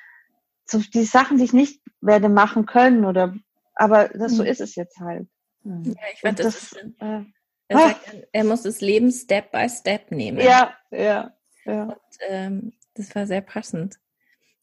[0.66, 3.34] so die Sachen, die ich nicht werde machen können oder
[3.74, 4.48] aber das, so mhm.
[4.48, 5.26] ist es jetzt halt.
[5.64, 7.24] Ja, ich fand das, das äh,
[7.68, 10.40] er, sagt, er muss das Leben Step by Step nehmen.
[10.40, 11.32] Ja, ja,
[11.64, 11.82] ja.
[11.82, 11.96] Und,
[12.28, 13.96] ähm, das war sehr passend.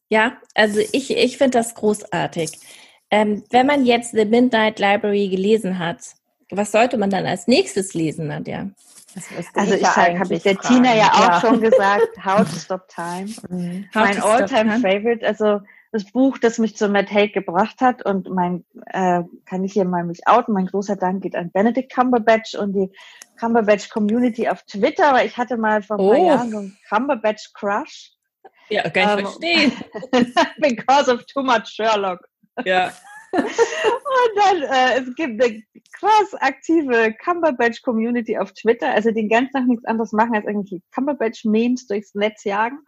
[0.08, 2.50] Ja, also ich, ich finde das großartig.
[3.10, 6.14] Ähm, wenn man jetzt The Midnight Library gelesen hat,
[6.50, 8.70] Was sollte man dann als nächstes lesen, Nadja?
[9.54, 10.58] Also ich habe ich der.
[10.58, 11.40] Tina ja auch ja.
[11.40, 13.32] schon gesagt, How to Stop Time.
[13.48, 13.88] Mhm.
[13.94, 15.60] Mein All-Time Favorite, also
[15.94, 19.84] das Buch, das mich zu Matt Haig gebracht hat und mein, äh, kann ich hier
[19.84, 22.90] mal mich outen, mein großer Dank geht an Benedict Cumberbatch und die
[23.38, 26.26] Cumberbatch Community auf Twitter, weil ich hatte mal vor ein paar oh.
[26.26, 28.10] Jahren so einen Cumberbatch Crush.
[28.70, 29.72] Ja, kann ich um, verstehen.
[30.58, 32.18] because of too much Sherlock.
[32.64, 32.92] Ja.
[33.32, 33.44] und
[34.36, 39.84] dann, äh, es gibt eine krass aktive Cumberbatch-Community auf Twitter, also den ganzen Tag nichts
[39.84, 42.80] anderes machen, als irgendwie Cumberbatch-Memes durchs Netz jagen.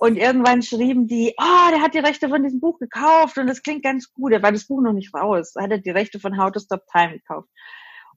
[0.00, 3.62] Und irgendwann schrieben die, oh, der hat die Rechte von diesem Buch gekauft und das
[3.62, 4.32] klingt ganz gut.
[4.32, 5.52] Da war das Buch noch nicht raus.
[5.52, 7.50] Da hat er die Rechte von How to Stop Time gekauft.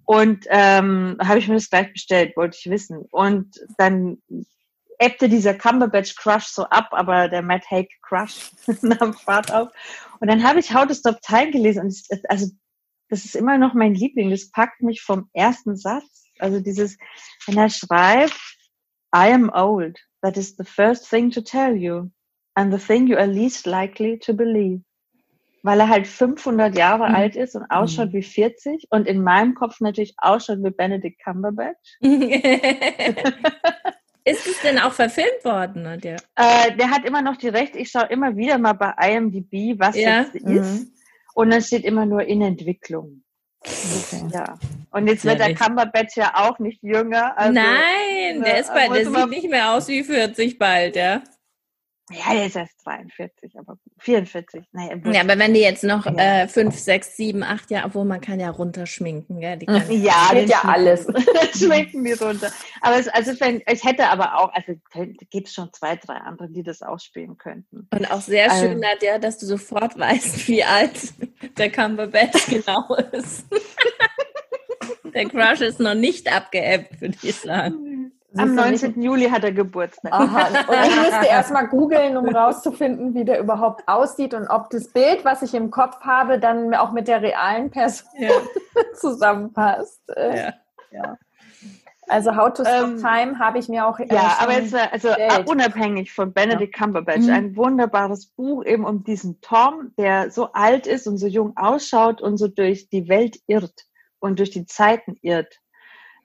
[0.05, 3.05] Und ähm, habe ich mir das gleich bestellt, wollte ich wissen.
[3.11, 4.19] Und dann
[4.97, 9.67] ebbte dieser Cumberbatch Crush so ab, aber der Matt Haig Crush nahm Fahrt auf.
[10.21, 12.47] Und dann habe ich How to Stop Time gelesen und es, also
[13.09, 14.29] das ist immer noch mein Liebling.
[14.29, 16.23] Das packt mich vom ersten Satz.
[16.39, 16.97] Also dieses,
[17.45, 18.39] wenn er schreibt,
[19.13, 19.99] I am old.
[20.23, 22.09] That is the first thing to tell you
[22.55, 24.81] and the thing you are least likely to believe.
[25.63, 27.15] Weil er halt 500 Jahre mhm.
[27.15, 28.13] alt ist und ausschaut mhm.
[28.13, 31.97] wie 40 und in meinem Kopf natürlich ausschaut wie Benedict Cumberbatch.
[34.25, 35.83] ist es denn auch verfilmt worden?
[35.83, 36.15] Nadja?
[36.35, 37.77] Äh, der hat immer noch die Rechte.
[37.79, 40.21] Ich schaue immer wieder mal bei IMDb, was ja.
[40.21, 40.81] jetzt ist.
[40.81, 40.91] Mhm.
[41.33, 43.23] Und dann steht immer nur in Entwicklung.
[43.65, 44.23] Okay.
[44.31, 44.57] Ja.
[44.91, 47.37] Und jetzt wird der Cumberbatch ja auch nicht jünger.
[47.37, 51.21] Also, Nein, der, ist bald, der sieht nicht mehr aus wie 40 bald, ja.
[52.11, 54.65] Ja, der ist erst 42, aber 44.
[54.73, 56.43] Naja, ja, aber wenn die jetzt noch ja.
[56.43, 59.57] äh, 5, 6, 7, 8 Jahre, obwohl man kann ja runterschminken, gell?
[59.57, 61.07] Die kann, ja, geht ja alles.
[61.55, 62.51] schminken die runter.
[62.81, 64.73] Aber es, also wenn, ich hätte aber auch, also
[65.29, 67.87] gibt es schon zwei, drei andere, die das auch spielen könnten.
[67.89, 71.13] Und auch sehr also, schön, Nadja, dass du sofort weißt, wie alt
[71.57, 73.45] der Cumberbatch genau ist.
[75.13, 77.82] der Crush ist noch nicht abgeebbt, würde ich sagen.
[78.37, 79.01] Am 19.
[79.01, 80.11] Juli hat er Geburtstag.
[80.11, 80.47] Aha.
[80.67, 85.23] Und ich müsste erstmal googeln, um rauszufinden, wie der überhaupt aussieht und ob das Bild,
[85.23, 88.29] was ich im Kopf habe, dann auch mit der realen Person ja.
[88.95, 90.01] zusammenpasst.
[90.15, 90.53] Ja.
[90.91, 91.17] ja.
[92.07, 95.07] Also How to Stop ähm, Time habe ich mir auch Ja, aber jetzt äh, also
[95.09, 95.49] gestellt.
[95.49, 96.83] unabhängig von Benedict ja.
[96.85, 97.33] Cumberbatch, mhm.
[97.33, 102.21] ein wunderbares Buch eben um diesen Tom, der so alt ist und so jung ausschaut
[102.21, 103.85] und so durch die Welt irrt
[104.19, 105.59] und durch die Zeiten irrt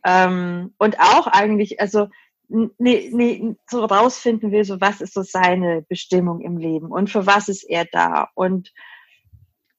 [0.05, 2.09] ähm, und auch eigentlich, also
[2.49, 7.27] nee, nee, so rausfinden will, so was ist so seine Bestimmung im Leben und für
[7.27, 8.29] was ist er da.
[8.35, 8.73] Und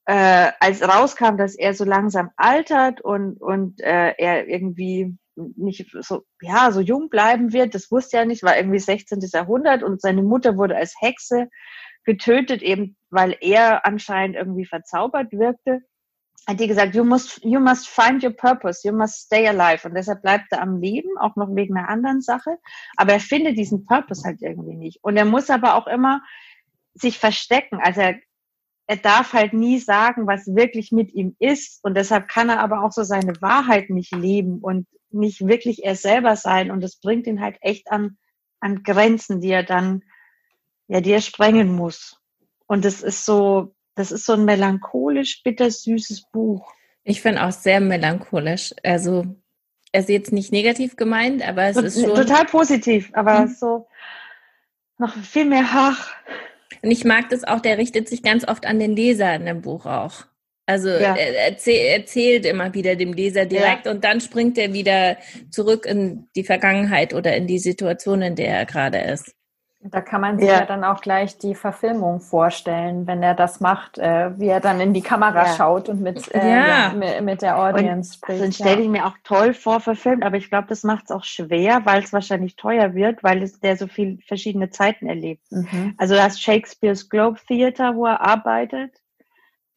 [0.06, 6.26] äh, als rauskam, dass er so langsam altert und, und äh, er irgendwie nicht so,
[6.42, 9.20] ja, so jung bleiben wird, das wusste er nicht, war irgendwie 16.
[9.32, 11.48] Jahrhundert und seine Mutter wurde als Hexe
[12.04, 15.82] getötet, eben weil er anscheinend irgendwie verzaubert wirkte
[16.48, 19.88] hat die gesagt, you must, you must find your purpose, you must stay alive.
[19.88, 22.58] Und deshalb bleibt er am Leben, auch noch wegen einer anderen Sache.
[22.98, 25.00] Aber er findet diesen Purpose halt irgendwie nicht.
[25.04, 26.22] Und er muss aber auch immer
[26.94, 27.80] sich verstecken.
[27.82, 28.20] Also er,
[28.88, 31.84] er darf halt nie sagen, was wirklich mit ihm ist.
[31.84, 35.96] Und deshalb kann er aber auch so seine Wahrheit nicht leben und nicht wirklich er
[35.96, 36.72] selber sein.
[36.72, 38.18] Und das bringt ihn halt echt an,
[38.60, 40.04] an Grenzen, die er dann,
[40.88, 42.20] ja, die er sprengen muss.
[42.66, 46.72] Und das ist so, das ist so ein melancholisch bittersüßes Buch.
[47.04, 48.74] Ich finde auch sehr melancholisch.
[48.82, 49.26] Also,
[49.92, 52.16] er ist jetzt nicht negativ gemeint, aber es ist schon.
[52.16, 53.48] Total positiv, aber mhm.
[53.50, 53.88] so
[55.00, 56.14] noch viel mehr Hach.
[56.82, 59.62] Und ich mag das auch, der richtet sich ganz oft an den Leser in dem
[59.62, 60.26] Buch auch.
[60.66, 61.16] Also ja.
[61.16, 63.92] er erzähl, erzählt immer wieder dem Leser direkt ja.
[63.92, 65.18] und dann springt er wieder
[65.50, 69.36] zurück in die Vergangenheit oder in die Situation, in der er gerade ist.
[69.82, 70.60] Da kann man sich ja.
[70.60, 70.66] ja.
[70.66, 74.94] dann auch gleich die Verfilmung vorstellen, wenn er das macht, äh, wie er dann in
[74.94, 75.54] die Kamera ja.
[75.56, 76.94] schaut und mit, äh, ja.
[76.94, 78.44] mit, mit, der Audience und spricht.
[78.44, 81.24] Dann stelle ich mir auch toll vor, verfilmt, aber ich glaube, das macht es auch
[81.24, 85.50] schwer, weil es wahrscheinlich teuer wird, weil es der so viele verschiedene Zeiten erlebt.
[85.50, 85.96] Mhm.
[85.98, 88.92] Also du hast Shakespeare's Globe Theater, wo er arbeitet.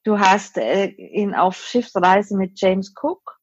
[0.03, 3.39] Du hast äh, ihn auf Schiffsreise mit James Cook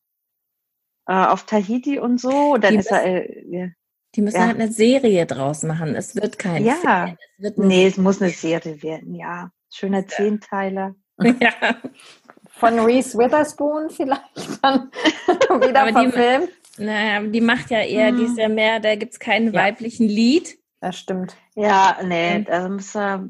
[1.07, 2.57] äh, auf Tahiti und so.
[2.57, 3.71] Dann die ist er äh,
[4.15, 4.47] die müssen ja.
[4.47, 5.95] halt eine Serie draus machen.
[5.95, 6.75] Es wird kein Ja.
[6.75, 7.17] Film.
[7.37, 9.51] Es wird nee, es muss eine Serie werden, ja.
[9.69, 10.95] Schöner Zehnteiler.
[11.39, 11.51] Ja.
[12.51, 14.23] Von Reese Witherspoon vielleicht
[14.61, 14.91] dann
[15.61, 16.49] wieder Aber verfilmt.
[16.77, 18.17] Die, naja, die macht ja eher, hm.
[18.17, 19.61] die ist ja mehr, da gibt es keinen ja.
[19.61, 20.57] weiblichen Lied.
[20.81, 21.35] Das stimmt.
[21.55, 23.27] Ja, nee, da muss er.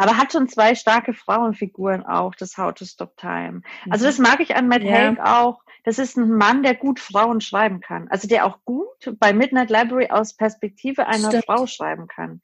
[0.00, 3.62] Aber hat schon zwei starke Frauenfiguren auch, das How to Stop Time.
[3.90, 4.92] Also das mag ich an Matt ja.
[4.92, 8.08] Haig auch das ist ein Mann, der gut Frauen schreiben kann.
[8.08, 11.46] Also der auch gut bei Midnight Library aus Perspektive einer Stimmt.
[11.46, 12.40] Frau schreiben kann.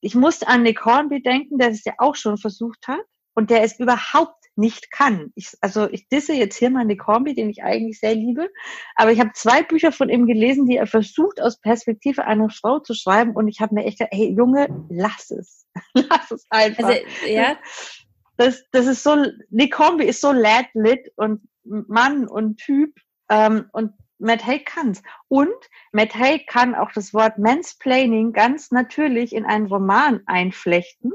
[0.00, 3.00] Ich musste an Nick Hornby denken, der es ja auch schon versucht hat.
[3.34, 5.32] Und der ist überhaupt nicht kann.
[5.34, 8.50] Ich, also ich disse jetzt hier mal Nick Hornby, den ich eigentlich sehr liebe,
[8.94, 12.78] aber ich habe zwei Bücher von ihm gelesen, die er versucht aus Perspektive einer Frau
[12.78, 15.66] zu schreiben und ich habe mir echt gedacht, hey Junge, lass es.
[15.94, 16.84] lass es einfach.
[16.84, 17.56] Also, ja.
[18.36, 19.16] Das, das ist so,
[19.50, 22.94] Nick Hornby ist so lad lit und Mann und Typ
[23.28, 25.02] ähm, und Matt Haig kann's.
[25.28, 25.54] Und
[25.92, 31.12] Matt Haig kann auch das Wort Mansplaining ganz natürlich in einen Roman einflechten.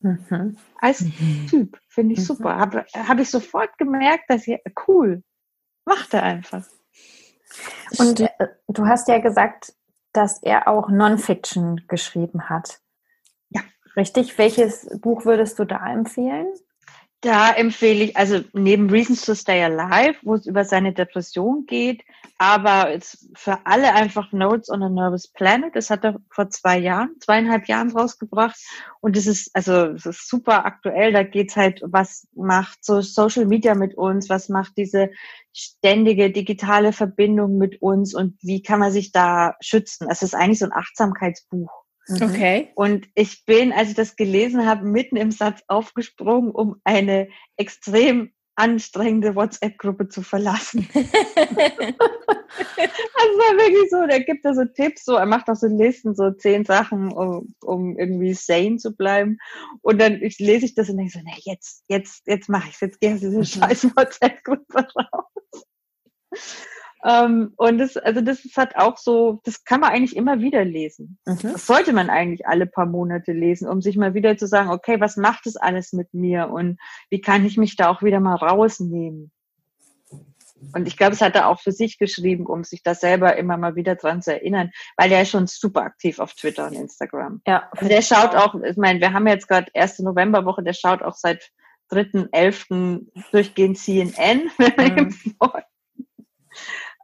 [0.00, 0.56] Mhm.
[0.78, 1.46] Als mhm.
[1.48, 1.80] Typ.
[1.88, 2.24] Finde ich mhm.
[2.24, 2.56] super.
[2.56, 5.22] Habe hab ich sofort gemerkt, dass er cool.
[5.84, 6.66] Macht er einfach.
[7.98, 8.28] Und äh,
[8.68, 9.74] du hast ja gesagt,
[10.12, 12.80] dass er auch Non-Fiction geschrieben hat.
[13.48, 13.62] Ja.
[13.96, 14.38] Richtig?
[14.38, 16.48] Welches Buch würdest du da empfehlen?
[17.22, 22.02] Da empfehle ich, also neben Reasons to Stay Alive, wo es über seine Depression geht,
[22.38, 22.98] aber
[23.34, 25.76] für alle einfach Notes on a Nervous Planet.
[25.76, 28.58] Das hat er vor zwei Jahren, zweieinhalb Jahren rausgebracht.
[29.02, 31.12] Und das ist, also, es ist super aktuell.
[31.12, 34.30] Da geht's halt, was macht so Social Media mit uns?
[34.30, 35.10] Was macht diese
[35.52, 38.14] ständige digitale Verbindung mit uns?
[38.14, 40.08] Und wie kann man sich da schützen?
[40.10, 41.79] Es ist eigentlich so ein Achtsamkeitsbuch.
[42.10, 42.22] Mhm.
[42.22, 42.70] Okay.
[42.74, 48.32] Und ich bin, als ich das gelesen habe, mitten im Satz aufgesprungen, um eine extrem
[48.56, 50.86] anstrengende WhatsApp-Gruppe zu verlassen.
[52.80, 56.14] also war wirklich so, der gibt da so Tipps, so, er macht auch so Listen,
[56.14, 59.38] so zehn Sachen, um, um irgendwie sane zu bleiben.
[59.82, 62.80] Und dann ich, lese ich das und denke so, na jetzt, jetzt, jetzt mache ich
[62.80, 63.44] jetzt gehe ich aus dieser mhm.
[63.44, 65.64] scheiß WhatsApp-Gruppe raus.
[67.04, 71.18] Ähm, und das, also das hat auch so, das kann man eigentlich immer wieder lesen.
[71.26, 71.38] Mhm.
[71.42, 75.00] Das sollte man eigentlich alle paar Monate lesen, um sich mal wieder zu sagen, okay,
[75.00, 78.36] was macht das alles mit mir und wie kann ich mich da auch wieder mal
[78.36, 79.32] rausnehmen?
[80.74, 83.56] Und ich glaube, es hat er auch für sich geschrieben, um sich da selber immer
[83.56, 87.40] mal wieder dran zu erinnern, weil er ist schon super aktiv auf Twitter und Instagram.
[87.46, 87.68] Ja.
[87.72, 91.14] Also der schaut auch, ich meine, wir haben jetzt gerade erste Novemberwoche, der schaut auch
[91.14, 91.50] seit
[91.90, 93.06] 3.11.
[93.32, 95.34] durchgehend CNN, wenn mhm.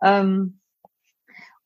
[0.02, 0.60] Ähm,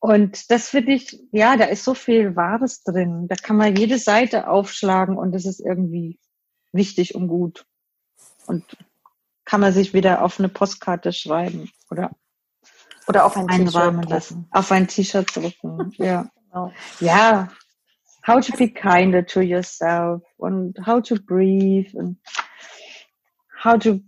[0.01, 3.29] und das finde ich, ja, da ist so viel Wahres drin.
[3.29, 6.19] Da kann man jede Seite aufschlagen und das ist irgendwie
[6.73, 7.67] wichtig und gut.
[8.47, 8.65] Und
[9.45, 12.11] kann man sich wieder auf eine Postkarte schreiben oder
[13.07, 14.47] oder auf ein T-Shirt lassen.
[14.53, 15.93] Auf ein T-Shirt drucken.
[15.99, 16.31] ja.
[16.47, 16.73] Genau.
[17.01, 17.49] Ja.
[18.27, 22.21] How to be kinder to yourself und how to breathe und
[23.65, 24.01] how to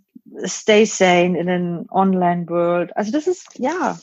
[0.47, 2.97] stay sane in an online world.
[2.97, 3.99] Also das ist ja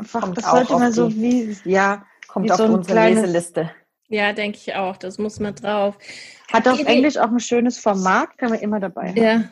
[0.00, 3.70] Einfach, kommt das sollte man so wie, ja, kommt wie auf so unsere kleines, Leseliste.
[4.08, 4.96] Ja, denke ich auch.
[4.96, 5.98] Das muss man drauf.
[6.50, 9.22] Hat auf Englisch auch ein schönes Format, kann man immer dabei haben.
[9.22, 9.44] Ja.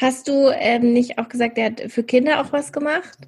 [0.00, 3.18] Hast du ähm, nicht auch gesagt, der hat für Kinder auch was gemacht?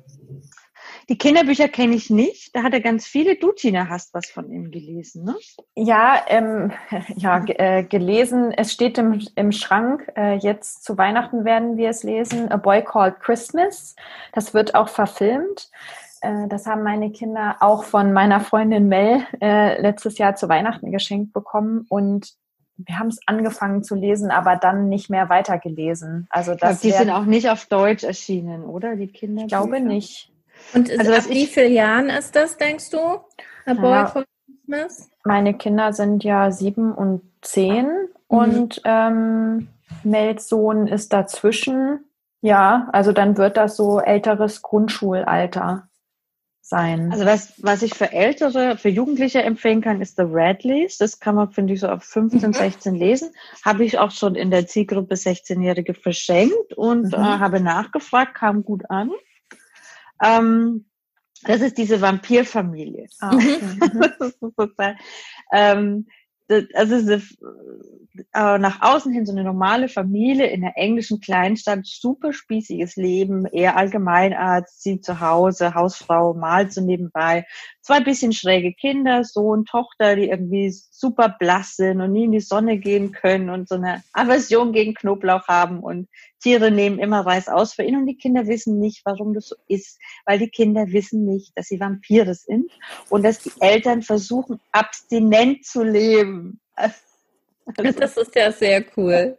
[1.08, 2.54] Die Kinderbücher kenne ich nicht.
[2.54, 3.34] Da hat er ganz viele.
[3.34, 5.34] Du, Tina, hast was von ihm gelesen, ne?
[5.74, 6.70] Ja, ähm,
[7.16, 8.52] ja äh, gelesen.
[8.52, 10.10] Es steht im, im Schrank.
[10.16, 12.52] Äh, jetzt zu Weihnachten werden wir es lesen.
[12.52, 13.96] A Boy Called Christmas.
[14.32, 15.70] Das wird auch verfilmt.
[16.22, 20.90] Äh, das haben meine Kinder auch von meiner Freundin Mel äh, letztes Jahr zu Weihnachten
[20.90, 22.32] geschenkt bekommen und
[22.76, 26.26] wir haben es angefangen zu lesen, aber dann nicht mehr weitergelesen.
[26.30, 29.42] Also das die sind auch nicht auf Deutsch erschienen, oder die Kinder?
[29.42, 30.32] Ich glaube nicht.
[30.72, 32.98] Und also ab wie vielen Jahren ist das, denkst du?
[33.66, 35.10] A Boy ja, Christmas?
[35.24, 38.08] Meine Kinder sind ja sieben und zehn mhm.
[38.26, 39.68] und ähm,
[40.02, 42.04] Mels Sohn ist dazwischen.
[42.40, 45.88] Ja, also dann wird das so älteres Grundschulalter
[46.62, 47.12] sein.
[47.12, 50.96] Also was, was ich für Ältere, für Jugendliche empfehlen kann, ist The Radleys.
[50.96, 52.98] Das kann man, finde ich, so auf 15, 16 mhm.
[52.98, 53.30] lesen.
[53.64, 57.14] Habe ich auch schon in der Zielgruppe 16-Jährige verschenkt und mhm.
[57.14, 59.10] äh, habe nachgefragt, kam gut an.
[60.22, 60.86] Ähm,
[61.44, 63.08] das ist diese Vampirfamilie.
[63.18, 63.58] Ah, okay.
[64.18, 64.96] das ist total,
[65.52, 66.06] ähm,
[66.74, 67.38] also ist
[68.34, 73.46] äh, nach außen hin so eine normale Familie in der englischen Kleinstadt, super spießiges Leben,
[73.46, 77.46] eher Allgemeinarzt, sie zu Hause, Hausfrau, malt so nebenbei,
[77.82, 82.40] zwei bisschen schräge Kinder, Sohn, Tochter, die irgendwie super blass sind und nie in die
[82.40, 86.08] Sonne gehen können und so eine Aversion gegen Knoblauch haben und
[86.40, 89.56] Tiere nehmen immer weiß aus für ihn und die Kinder wissen nicht, warum das so
[89.68, 92.70] ist, weil die Kinder wissen nicht, dass sie Vampire sind
[93.10, 96.60] und dass die Eltern versuchen, abstinent zu leben.
[97.76, 99.36] Das ist ja sehr cool.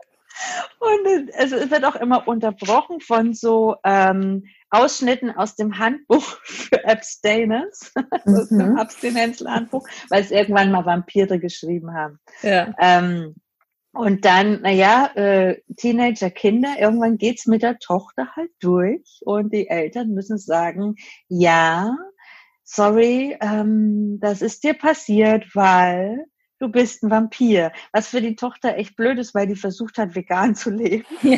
[0.80, 6.84] Und es, es wird auch immer unterbrochen von so ähm, Ausschnitten aus dem Handbuch für
[6.86, 8.06] Abstainers, mhm.
[8.36, 8.78] aus dem mhm.
[8.78, 12.20] Abstinenzlandbuch, weil es irgendwann mal Vampire geschrieben haben.
[12.42, 12.74] Ja.
[12.80, 13.36] Ähm,
[13.96, 19.68] und dann, naja, äh, Teenager, Kinder, irgendwann geht's mit der Tochter halt durch und die
[19.68, 20.96] Eltern müssen sagen,
[21.28, 21.96] ja,
[22.64, 26.26] sorry, ähm, das ist dir passiert, weil
[26.64, 27.74] du bist ein Vampir.
[27.92, 31.06] Was für die Tochter echt blöd ist, weil die versucht hat, vegan zu leben.
[31.22, 31.36] und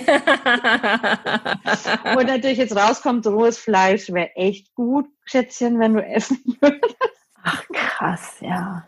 [2.28, 6.96] natürlich jetzt rauskommt, rohes Fleisch wäre echt gut, Schätzchen, wenn du essen würdest.
[7.44, 8.88] Ach, krass, ja.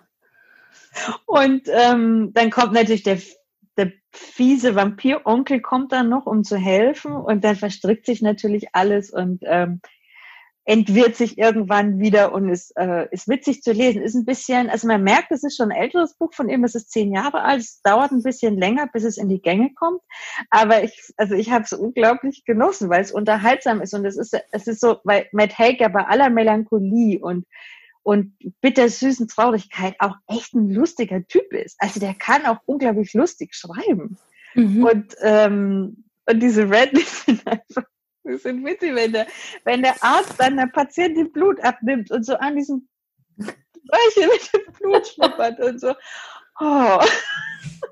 [1.26, 3.20] Und ähm, dann kommt natürlich der,
[3.78, 7.14] der fiese Vampironkel kommt dann noch, um zu helfen.
[7.14, 9.82] Und dann verstrickt sich natürlich alles und ähm,
[10.68, 14.02] entwirrt sich irgendwann wieder und ist, äh, ist witzig zu lesen.
[14.02, 16.76] Ist ein bisschen, also man merkt, es ist schon ein älteres Buch von ihm, es
[16.76, 20.02] ist zehn Jahre alt, es dauert ein bisschen länger, bis es in die Gänge kommt.
[20.50, 24.38] Aber ich, also ich habe es unglaublich genossen, weil es unterhaltsam ist und es ist,
[24.52, 27.46] es ist so, weil Matt Haig ja bei aller Melancholie und
[28.04, 31.76] und bittersüßen Traurigkeit auch echt ein lustiger Typ ist.
[31.80, 34.18] Also der kann auch unglaublich lustig schreiben.
[34.54, 34.84] Mhm.
[34.86, 37.84] Und, ähm, und diese Rednecks sind einfach,
[38.28, 39.28] das sind witzig, wenn der,
[39.64, 42.88] wenn der Arzt dann der Patientin Blut abnimmt und so an diesem
[43.40, 45.94] Röhrchen mit dem Blut schnuppert und so.
[46.60, 47.00] Oh.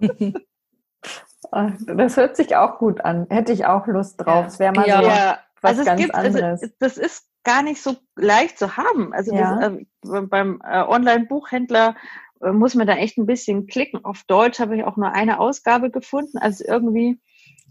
[1.85, 3.27] Das hört sich auch gut an.
[3.29, 4.47] Hätte ich auch Lust drauf.
[4.47, 5.01] Es wäre mal ja.
[5.01, 5.07] so
[5.61, 6.61] was also ganz gibt, also anderes.
[6.61, 9.13] Also das ist gar nicht so leicht zu haben.
[9.13, 9.69] Also ja.
[10.01, 11.95] das, äh, beim äh, Online-Buchhändler
[12.41, 14.03] äh, muss man da echt ein bisschen klicken.
[14.03, 16.37] Auf Deutsch habe ich auch nur eine Ausgabe gefunden.
[16.37, 17.19] Also irgendwie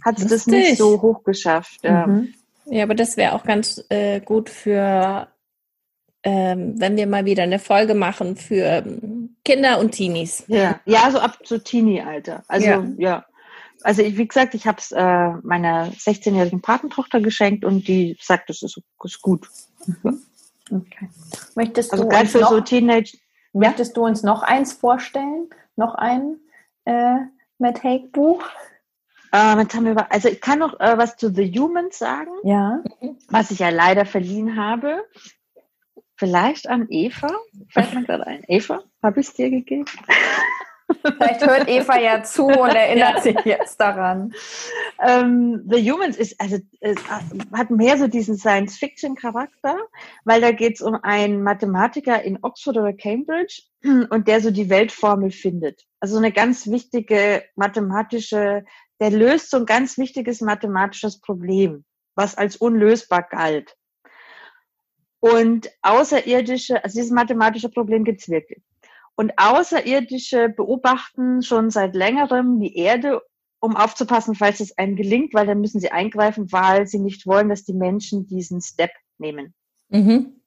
[0.05, 1.83] hat es das nicht so hoch geschafft.
[1.83, 2.35] Mhm.
[2.67, 5.29] Ja, aber das wäre auch ganz äh, gut für,
[6.23, 10.45] ähm, wenn wir mal wieder eine Folge machen für ähm, Kinder und Teenies.
[10.49, 12.43] Ja, ja, so ab zu Teenie-Alter.
[12.49, 12.85] Also ja.
[12.97, 13.25] ja
[13.83, 18.49] also ich, wie gesagt, ich habe es äh, meiner 16-jährigen Patentochter geschenkt und die sagt,
[18.49, 19.47] das ist, ist gut.
[19.87, 20.23] Mhm.
[20.71, 21.11] Okay.
[21.55, 23.19] Möchtest also du uns für noch, so Teenage
[23.55, 25.49] Möchtest du uns noch eins vorstellen?
[25.77, 26.41] Noch ein
[26.87, 27.19] äh,
[27.59, 28.13] Matt Haig
[29.35, 32.31] Äh, haben wir, also ich kann noch äh, was zu The Humans sagen.
[32.45, 32.85] Ja.
[33.29, 35.05] Was ich ja leider verliehen habe.
[36.15, 37.33] Vielleicht an Eva.
[37.69, 38.45] Fällt mir gerade ein.
[38.47, 39.87] Eva, habe ich es dir gegeben?
[41.03, 44.33] Vielleicht hört Eva ja zu und erinnert sich jetzt daran.
[45.03, 46.97] Ähm, The Humans ist, also, es
[47.53, 49.79] hat mehr so diesen Science-Fiction-Charakter,
[50.25, 54.71] weil da geht es um einen Mathematiker in Oxford oder Cambridge und der so die
[54.71, 55.85] Weltformel findet.
[56.01, 58.65] Also eine ganz wichtige mathematische,
[59.01, 61.85] der löst so ein ganz wichtiges mathematisches Problem,
[62.15, 63.77] was als unlösbar galt.
[65.21, 68.63] Und außerirdische, also dieses mathematische Problem gibt's wirklich.
[69.17, 73.23] Und Außerirdische beobachten schon seit längerem die Erde,
[73.61, 77.49] um aufzupassen, falls es einem gelingt, weil dann müssen sie eingreifen, weil sie nicht wollen,
[77.49, 79.55] dass die Menschen diesen Step nehmen.
[79.89, 80.43] Mhm.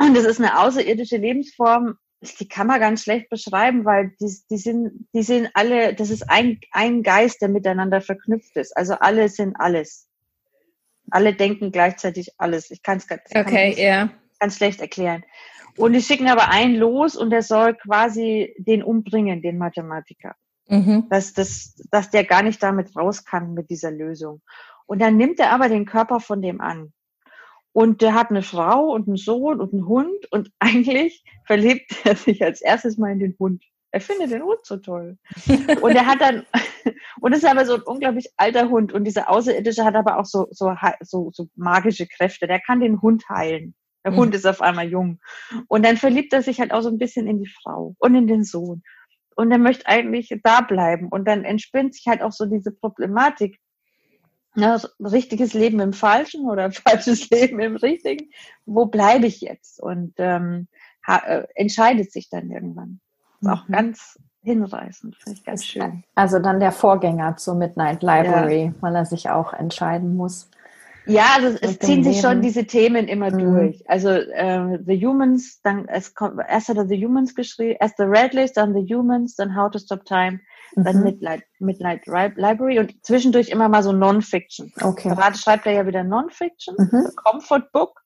[0.00, 4.58] Und das ist eine außerirdische Lebensform, die kann man ganz schlecht beschreiben, weil die, die
[4.58, 8.76] sind, die sind alle, das ist ein, ein Geist, der miteinander verknüpft ist.
[8.76, 10.08] Also alle sind alles.
[11.10, 12.70] Alle denken gleichzeitig alles.
[12.70, 14.10] Ich kann es okay, yeah.
[14.40, 15.24] ganz schlecht erklären.
[15.76, 20.34] Und die schicken aber einen los und der soll quasi den umbringen, den Mathematiker.
[20.66, 21.06] Mhm.
[21.08, 24.42] Dass, das, dass der gar nicht damit raus kann mit dieser Lösung.
[24.86, 26.92] Und dann nimmt er aber den Körper von dem an.
[27.78, 32.16] Und der hat eine Frau und einen Sohn und einen Hund und eigentlich verliebt er
[32.16, 33.62] sich als erstes mal in den Hund.
[33.92, 35.16] Er findet den Hund so toll.
[35.80, 36.44] Und er hat dann,
[37.20, 40.24] und es ist aber so ein unglaublich alter Hund und dieser Außerirdische hat aber auch
[40.24, 42.48] so, so, so, so magische Kräfte.
[42.48, 43.76] Der kann den Hund heilen.
[44.04, 45.20] Der Hund ist auf einmal jung.
[45.68, 48.26] Und dann verliebt er sich halt auch so ein bisschen in die Frau und in
[48.26, 48.82] den Sohn.
[49.36, 51.06] Und er möchte eigentlich da bleiben.
[51.08, 53.60] Und dann entspinnt sich halt auch so diese Problematik.
[54.58, 58.30] Ja, richtiges Leben im Falschen oder falsches Leben im Richtigen.
[58.66, 59.80] Wo bleibe ich jetzt?
[59.80, 60.68] Und ähm,
[61.06, 63.00] äh, entscheidet sich dann irgendwann.
[63.40, 63.72] Ist auch mhm.
[63.72, 66.04] ganz hinreißend, finde ich ganz schön.
[66.14, 68.74] Also dann der Vorgänger zur Midnight Library, ja.
[68.80, 70.50] weil er sich auch entscheiden muss.
[71.08, 73.38] Ja, also es ziehen sich schon diese Themen immer mhm.
[73.38, 73.82] durch.
[73.88, 78.04] Also äh, The Humans, dann es kommt erst hat er The Humans geschrieben, erst The
[78.04, 80.40] Red List, dann The Humans, dann How to Stop Time,
[80.76, 80.84] mhm.
[80.84, 84.72] dann Midnight, Midnight Library und zwischendurch immer mal so Non-Fiction.
[84.82, 85.08] Okay.
[85.08, 87.08] Gerade schreibt er ja wieder Non-Fiction, mhm.
[87.16, 88.02] Comfort Book,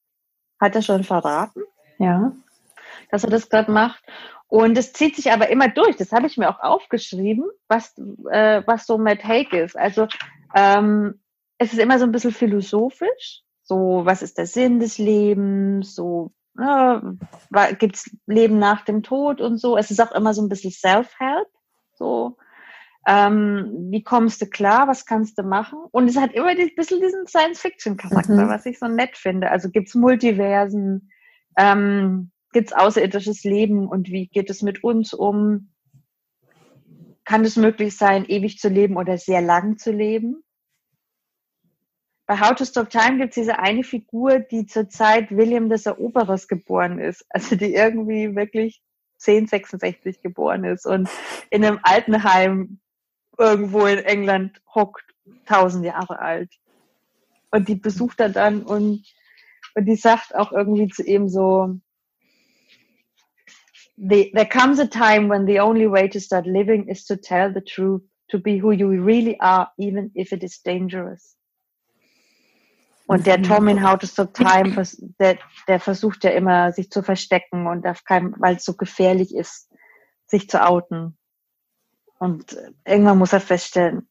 [0.61, 1.63] hat er schon verraten.
[1.99, 2.33] Ja.
[3.11, 4.03] Dass er das gerade macht.
[4.47, 5.97] Und es zieht sich aber immer durch.
[5.97, 7.97] Das habe ich mir auch aufgeschrieben, was,
[8.31, 9.77] äh, was so Matt Haig ist.
[9.77, 10.09] Also
[10.55, 11.22] ähm,
[11.63, 13.43] es ist immer so ein bisschen philosophisch.
[13.63, 15.95] So, was ist der Sinn des Lebens?
[15.95, 19.77] So, äh, gibt es Leben nach dem Tod und so.
[19.77, 21.49] Es ist auch immer so ein bisschen Self-Help.
[21.95, 22.37] So,
[23.07, 24.89] ähm, wie kommst du klar?
[24.89, 25.79] Was kannst du machen?
[25.93, 28.49] Und es hat immer ein bisschen diesen Science-Fiction-Charakter, mhm.
[28.49, 29.51] was ich so nett finde.
[29.51, 31.11] Also gibt es Multiversen?
[31.57, 33.87] Ähm, gibt es außerirdisches Leben?
[33.87, 35.71] Und wie geht es mit uns um?
[37.25, 40.42] Kann es möglich sein, ewig zu leben oder sehr lang zu leben?
[42.27, 45.87] Bei How to Stop Time gibt es diese eine Figur, die zur Zeit William des
[45.87, 47.25] Eroberers geboren ist.
[47.31, 48.83] Also die irgendwie wirklich
[49.27, 51.09] 1066 geboren ist und
[51.51, 52.81] in einem Altenheim
[53.39, 55.05] irgendwo in England hockt,
[55.47, 56.51] tausend Jahre alt.
[57.51, 59.05] Und die besucht er dann und,
[59.75, 61.79] und die sagt auch irgendwie zu ihm so,
[63.97, 67.61] there comes a time when the only way to start living is to tell the
[67.61, 71.37] truth, to be who you really are, even if it is dangerous.
[73.13, 74.75] Und der Tom in How to Stop Time,
[75.21, 75.37] der,
[75.69, 79.69] der versucht ja immer, sich zu verstecken und auf keinem, weil es so gefährlich ist,
[80.27, 81.19] sich zu outen.
[82.19, 82.57] Und
[82.87, 84.09] irgendwann muss er feststellen,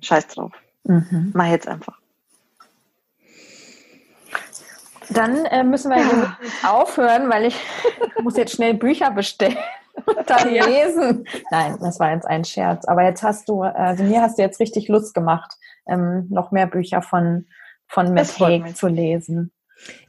[0.00, 0.52] scheiß drauf.
[0.84, 1.30] Mhm.
[1.34, 1.98] Mach jetzt einfach.
[5.10, 6.36] Dann äh, müssen wir ja.
[6.64, 7.60] aufhören, weil ich
[8.22, 9.56] muss jetzt schnell Bücher bestellen
[10.04, 10.64] und dann ja.
[10.64, 11.28] lesen.
[11.50, 12.86] Nein, das war jetzt ein Scherz.
[12.86, 15.52] Aber jetzt hast du, also mir hast du jetzt richtig Lust gemacht,
[15.86, 17.46] ähm, noch mehr Bücher von,
[17.92, 19.52] von Matt Haig zu lesen.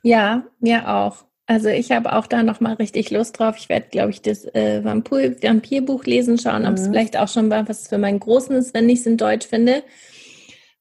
[0.02, 1.26] Ja, mir auch.
[1.46, 3.56] Also ich habe auch da noch mal richtig Lust drauf.
[3.58, 6.92] Ich werde, glaube ich, das äh, Vampir Vampirbuch lesen, schauen, ob es mhm.
[6.92, 9.84] vielleicht auch schon was für meinen Großen ist, wenn ich es in Deutsch finde.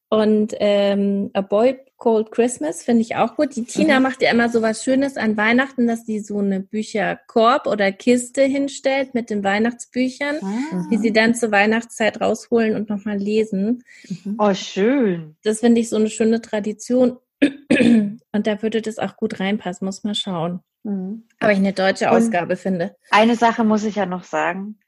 [0.09, 3.55] Und ähm, A Boy Cold Christmas finde ich auch gut.
[3.55, 4.03] Die Tina mhm.
[4.03, 8.42] macht ja immer so was Schönes an Weihnachten, dass sie so eine Bücherkorb oder Kiste
[8.42, 10.88] hinstellt mit den Weihnachtsbüchern, mhm.
[10.90, 13.84] die sie dann zur Weihnachtszeit rausholen und nochmal lesen.
[14.24, 14.34] Mhm.
[14.40, 15.36] Oh, schön.
[15.44, 17.18] Das finde ich so eine schöne Tradition.
[17.40, 20.61] Und da würde das auch gut reinpassen, muss man schauen.
[20.82, 21.28] Mhm.
[21.38, 22.96] Aber ich eine deutsche Ausgabe und finde.
[23.11, 24.78] Eine Sache muss ich ja noch sagen.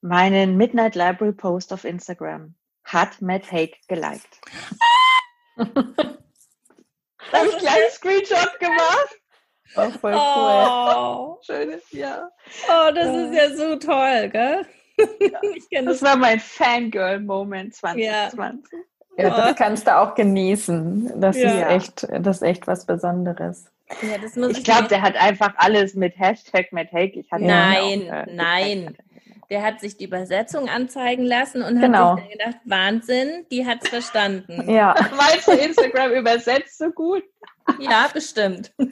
[0.00, 2.54] Meinen Midnight Library Post auf Instagram
[2.84, 4.40] hat Matt Haig geliked.
[7.30, 9.18] da habe ich einen kleinen Screenshot gemacht.
[9.76, 10.18] Oh, voll cool.
[10.18, 11.38] Oh.
[11.46, 12.30] Schönes Jahr.
[12.68, 13.24] Oh, das ja.
[13.24, 14.66] ist ja so toll, gell?
[15.70, 15.82] Ja.
[15.82, 18.72] das, das war mein Fangirl-Moment 2020.
[19.16, 19.24] Ja.
[19.24, 19.30] ja.
[19.30, 21.18] das kannst du auch genießen.
[21.18, 23.72] Das ist echt, das ist echt was Besonderes.
[24.02, 27.16] Ja, ich, ich glaube, der hat einfach alles mit Hashtag Matt Haig.
[27.16, 28.96] Ich nein, auch, äh, nein
[29.52, 32.16] der hat sich die Übersetzung anzeigen lassen und genau.
[32.16, 34.64] hat sich gedacht, Wahnsinn, die hat es verstanden.
[34.72, 34.94] Ja.
[35.16, 37.22] Meinst du, Instagram übersetzt so gut?
[37.78, 38.72] Ja, bestimmt.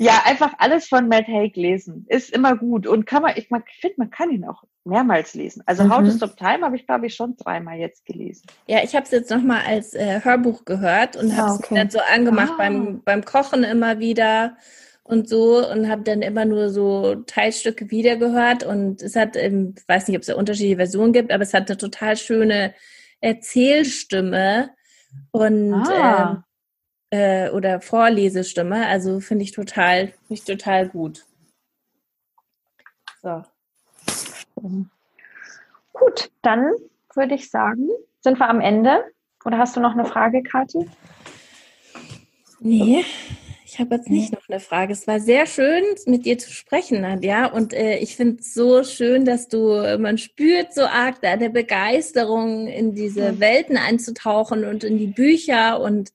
[0.00, 2.06] Ja, einfach alles von Matt Haig lesen.
[2.08, 2.86] Ist immer gut.
[2.86, 5.64] Und kann man, ich, finde, man kann ihn auch mehrmals lesen.
[5.66, 5.92] Also mhm.
[5.92, 8.46] How to Stop Time habe ich, glaube ich, schon dreimal jetzt gelesen.
[8.68, 11.74] Ja, ich habe es jetzt nochmal als äh, Hörbuch gehört und habe es okay.
[11.74, 12.58] dann so angemacht ah.
[12.58, 14.56] beim, beim Kochen immer wieder
[15.08, 19.52] und so und habe dann immer nur so Teilstücke wiedergehört und es hat, ich
[19.88, 22.74] weiß nicht, ob es da unterschiedliche Versionen gibt, aber es hat eine total schöne
[23.20, 24.70] Erzählstimme
[25.30, 26.44] und ah.
[27.10, 31.24] äh, äh, oder Vorlesestimme, also finde ich total, finde ich total gut.
[33.22, 33.42] So.
[35.94, 36.72] Gut, dann
[37.14, 37.88] würde ich sagen,
[38.20, 39.04] sind wir am Ende.
[39.44, 40.88] Oder hast du noch eine Frage, Kathi?
[42.60, 43.04] Nee,
[43.68, 44.94] ich habe jetzt nicht noch eine Frage.
[44.94, 47.46] Es war sehr schön, mit dir zu sprechen, Nadja.
[47.46, 51.50] Und äh, ich finde es so schön, dass du, man spürt so arg da der
[51.50, 56.12] Begeisterung, in diese Welten einzutauchen und in die Bücher und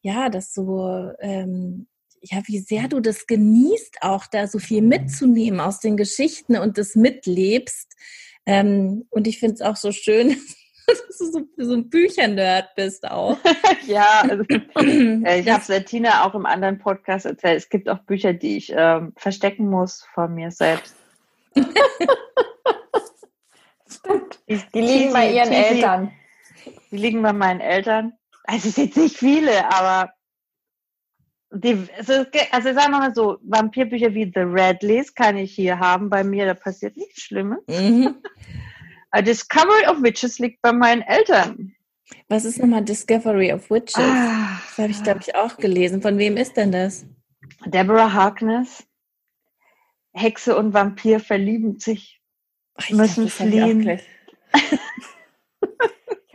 [0.00, 1.88] ja, das so, ähm,
[2.20, 6.78] ja, wie sehr du das genießt, auch da so viel mitzunehmen aus den Geschichten und
[6.78, 7.96] das mitlebst.
[8.46, 10.36] Ähm, und ich finde es auch so schön,
[11.08, 13.38] dass du so, so ein Büchernerd bist auch.
[13.86, 17.58] ja, also, äh, ich habe es Tina auch im anderen Podcast erzählt.
[17.58, 20.94] Es gibt auch Bücher, die ich ähm, verstecken muss von mir selbst.
[23.88, 24.40] Stimmt.
[24.48, 26.12] Die, die liegen bei ihren die, Eltern.
[26.90, 28.12] Die liegen bei meinen Eltern.
[28.44, 30.12] Also es sind nicht viele, aber
[31.50, 36.10] die, also, also sagen wir mal so, Vampirbücher wie The Redleys kann ich hier haben
[36.10, 37.60] bei mir, da passiert nichts Schlimmes.
[37.66, 38.16] Mhm.
[39.16, 41.74] A Discovery of Witches liegt bei meinen Eltern.
[42.28, 43.96] Was ist nochmal Discovery of Witches?
[43.96, 46.02] Ah, das habe ich, glaube ich, auch gelesen.
[46.02, 47.06] Von wem ist denn das?
[47.64, 48.86] Deborah Harkness.
[50.12, 52.20] Hexe und Vampir verlieben sich,
[52.74, 54.00] Ach, müssen dachte, fliehen.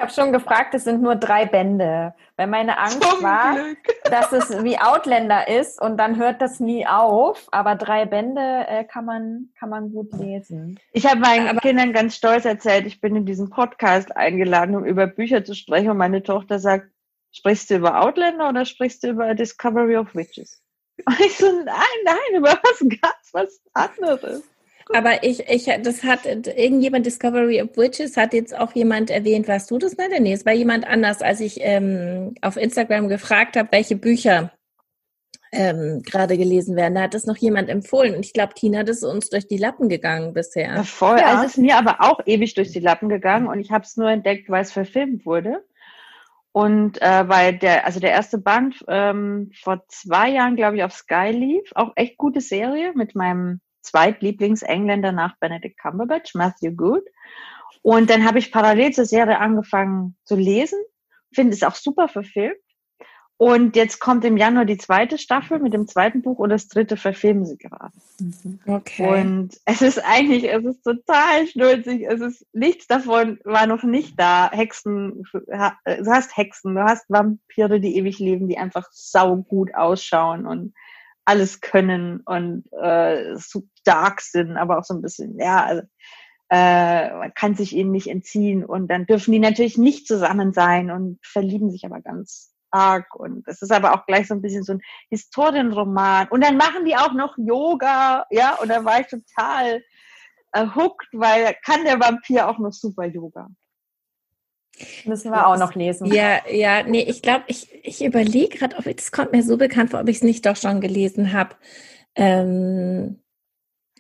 [0.02, 2.14] habe schon gefragt, es sind nur drei Bände.
[2.36, 3.78] Weil meine Angst Zum war, Glück.
[4.06, 7.47] dass es wie Outlander ist und dann hört das nie auf.
[7.52, 10.80] Aber drei Bände äh, kann, man, kann man gut lesen.
[10.91, 14.86] Ich habe meinen aber Kindern ganz stolz erzählt, ich bin in diesen Podcast eingeladen, um
[14.86, 15.91] über Bücher zu sprechen.
[15.91, 16.88] Und meine Tochter sagt,
[17.32, 20.62] sprichst du über Outlander oder sprichst du über Discovery of Witches?
[21.06, 21.76] Und ich so, nein,
[22.06, 24.43] nein, über was ganz was anderes.
[24.93, 29.71] Aber ich, ich, das hat irgendjemand Discovery of Witches hat jetzt auch jemand erwähnt, warst
[29.71, 30.19] du das nicht?
[30.19, 34.51] Nee, es war jemand anders, als ich ähm, auf Instagram gefragt habe, welche Bücher
[35.51, 36.95] ähm, gerade gelesen werden.
[36.95, 38.15] Da hat das noch jemand empfohlen.
[38.15, 40.75] Und ich glaube, Tina, das ist uns durch die Lappen gegangen bisher.
[40.75, 41.19] Ja, voll.
[41.19, 41.27] Ja.
[41.27, 43.97] Also es ist mir aber auch ewig durch die Lappen gegangen und ich habe es
[43.97, 45.63] nur entdeckt, weil es verfilmt wurde.
[46.53, 50.91] Und äh, weil der, also der erste Band ähm, vor zwei Jahren, glaube ich, auf
[50.91, 57.03] Sky lief, auch echt gute Serie mit meinem Zweitlieblingsengländer nach Benedict Cumberbatch, Matthew Good.
[57.82, 60.79] Und dann habe ich parallel zur Serie angefangen zu lesen,
[61.34, 62.57] finde es auch super verfilmt.
[63.41, 66.95] Und jetzt kommt im Januar die zweite Staffel mit dem zweiten Buch und das dritte
[66.95, 67.97] verfilmen sie gerade.
[68.19, 68.59] Mhm.
[68.67, 69.19] Okay.
[69.19, 72.05] Und es ist eigentlich, es ist total schnulzig.
[72.07, 74.51] Es ist nichts davon war noch nicht da.
[74.51, 80.45] Hexen, du hast Hexen, du hast Vampire, die ewig leben, die einfach sau gut ausschauen
[80.45, 80.75] und
[81.26, 85.84] alles können und äh, so dark sind, aber auch so ein bisschen, ja, also,
[86.49, 90.91] äh, man kann sich ihnen nicht entziehen und dann dürfen die natürlich nicht zusammen sein
[90.91, 94.63] und verlieben sich aber ganz arg und es ist aber auch gleich so ein bisschen
[94.63, 99.07] so ein Historienroman und dann machen die auch noch Yoga, ja, und da war ich
[99.07, 99.84] total
[100.53, 103.49] äh, hooked, weil kann der Vampir auch noch super Yoga.
[105.05, 106.07] Müssen wir auch noch lesen.
[106.07, 109.57] Ja, ja, nee, ich glaube, ich, ich überlege gerade, ob ich, das kommt mir so
[109.57, 111.55] bekannt vor, ob ich es nicht doch schon gelesen habe.
[112.15, 113.22] Ähm,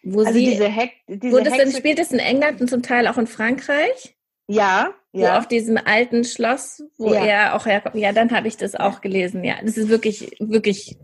[0.03, 2.69] wo also sie, diese Heck, diese wo das Hexe, denn spielt es in England und
[2.69, 4.17] zum Teil auch in Frankreich?
[4.47, 5.37] Ja, ja.
[5.37, 7.25] auf diesem alten Schloss, wo ja.
[7.25, 7.95] er auch herkommt.
[7.95, 9.43] Ja, dann habe ich das auch gelesen.
[9.43, 10.97] Ja, das ist wirklich, wirklich,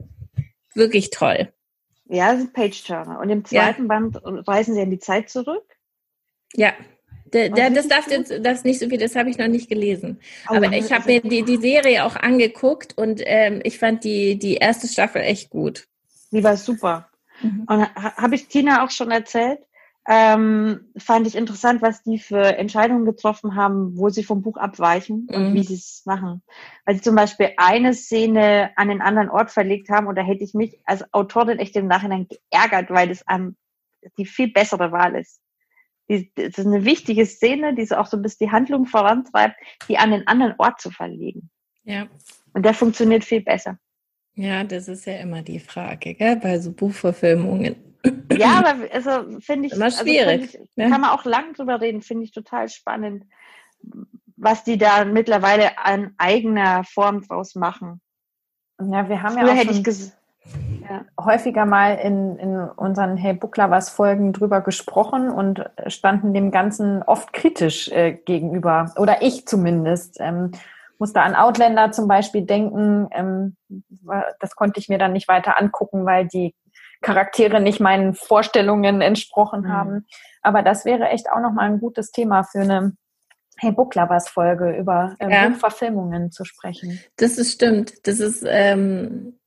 [0.73, 1.53] wirklich toll.
[2.09, 3.19] Ja, das ist Page Turner.
[3.19, 3.87] Und im zweiten ja.
[3.87, 5.77] Band reisen sie in die Zeit zurück.
[6.53, 6.73] Ja.
[7.33, 10.19] Der, der, das darf jetzt, das nicht so viel, das habe ich noch nicht gelesen.
[10.49, 14.37] Oh, Aber ich habe mir die, die Serie auch angeguckt und ähm, ich fand die,
[14.37, 15.87] die erste Staffel echt gut.
[16.31, 17.09] Die war super.
[17.41, 17.65] Mhm.
[17.67, 19.59] Und habe ich Tina auch schon erzählt?
[20.09, 25.27] ähm, fand ich interessant, was die für Entscheidungen getroffen haben, wo sie vom Buch abweichen
[25.29, 25.53] und mhm.
[25.53, 26.41] wie sie es machen.
[26.85, 30.45] Weil sie zum Beispiel eine Szene an einen anderen Ort verlegt haben und da hätte
[30.45, 33.57] ich mich als Autorin echt im Nachhinein geärgert, weil das um,
[34.17, 35.41] die viel bessere Wahl ist.
[36.09, 39.55] Die, das ist eine wichtige Szene, die so auch so ein bisschen die Handlung vorantreibt,
[39.89, 41.49] die an einen anderen Ort zu verlegen.
[41.83, 42.07] Ja.
[42.53, 43.77] Und der funktioniert viel besser.
[44.35, 46.37] Ja, das ist ja immer die Frage, gell?
[46.37, 47.75] bei so Buchverfilmungen
[48.31, 50.41] ja, aber also finde ich, Immer also schwierig.
[50.41, 50.89] Also ich, ne?
[50.89, 53.25] Kann man auch lang drüber reden, finde ich total spannend,
[54.35, 58.01] was die da mittlerweile an eigener Form draus machen.
[58.79, 59.83] Ja, wir haben Früher ja auch schon
[60.89, 61.05] ja.
[61.19, 67.03] häufiger mal in, in unseren Hey Book Lovers Folgen drüber gesprochen und standen dem Ganzen
[67.03, 68.93] oft kritisch äh, gegenüber.
[68.97, 70.17] Oder ich zumindest.
[70.19, 70.51] Ähm,
[70.99, 73.07] musste an Outlander zum Beispiel denken.
[73.11, 73.55] Ähm,
[74.39, 76.55] das konnte ich mir dann nicht weiter angucken, weil die
[77.01, 79.69] Charaktere nicht meinen Vorstellungen entsprochen mhm.
[79.69, 80.05] haben.
[80.41, 82.93] Aber das wäre echt auch nochmal ein gutes Thema für eine
[83.59, 85.49] Hey Book Lovers Folge über ähm, ja.
[85.49, 86.99] Buchverfilmungen zu sprechen.
[87.17, 88.07] Das ist stimmt.
[88.07, 89.39] Das ist ähm,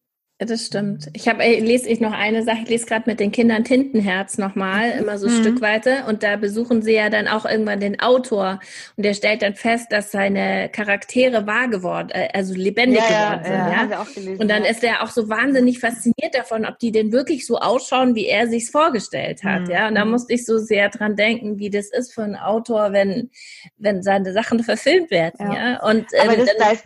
[0.47, 1.09] das stimmt.
[1.13, 2.61] Ich habe lese ich noch eine Sache.
[2.63, 5.41] Ich lese gerade mit den Kindern Tintenherz nochmal, immer so mhm.
[5.41, 6.05] Stückweise.
[6.09, 8.61] Und da besuchen sie ja dann auch irgendwann den Autor.
[8.97, 13.53] Und der stellt dann fest, dass seine Charaktere wahr geworden, äh, also lebendig ja, geworden
[13.53, 13.91] ja, sind.
[13.91, 14.07] Ja, ja.
[14.15, 17.59] Gelesen, und dann ist er auch so wahnsinnig fasziniert davon, ob die denn wirklich so
[17.59, 19.63] ausschauen, wie er sich's vorgestellt hat.
[19.63, 19.71] Mhm.
[19.71, 20.13] Ja, und da mhm.
[20.13, 23.31] musste ich so sehr dran denken, wie das ist für einen Autor, wenn
[23.77, 25.53] wenn seine Sachen verfilmt werden.
[25.53, 26.79] Ja, und ähm, Aber das, dann,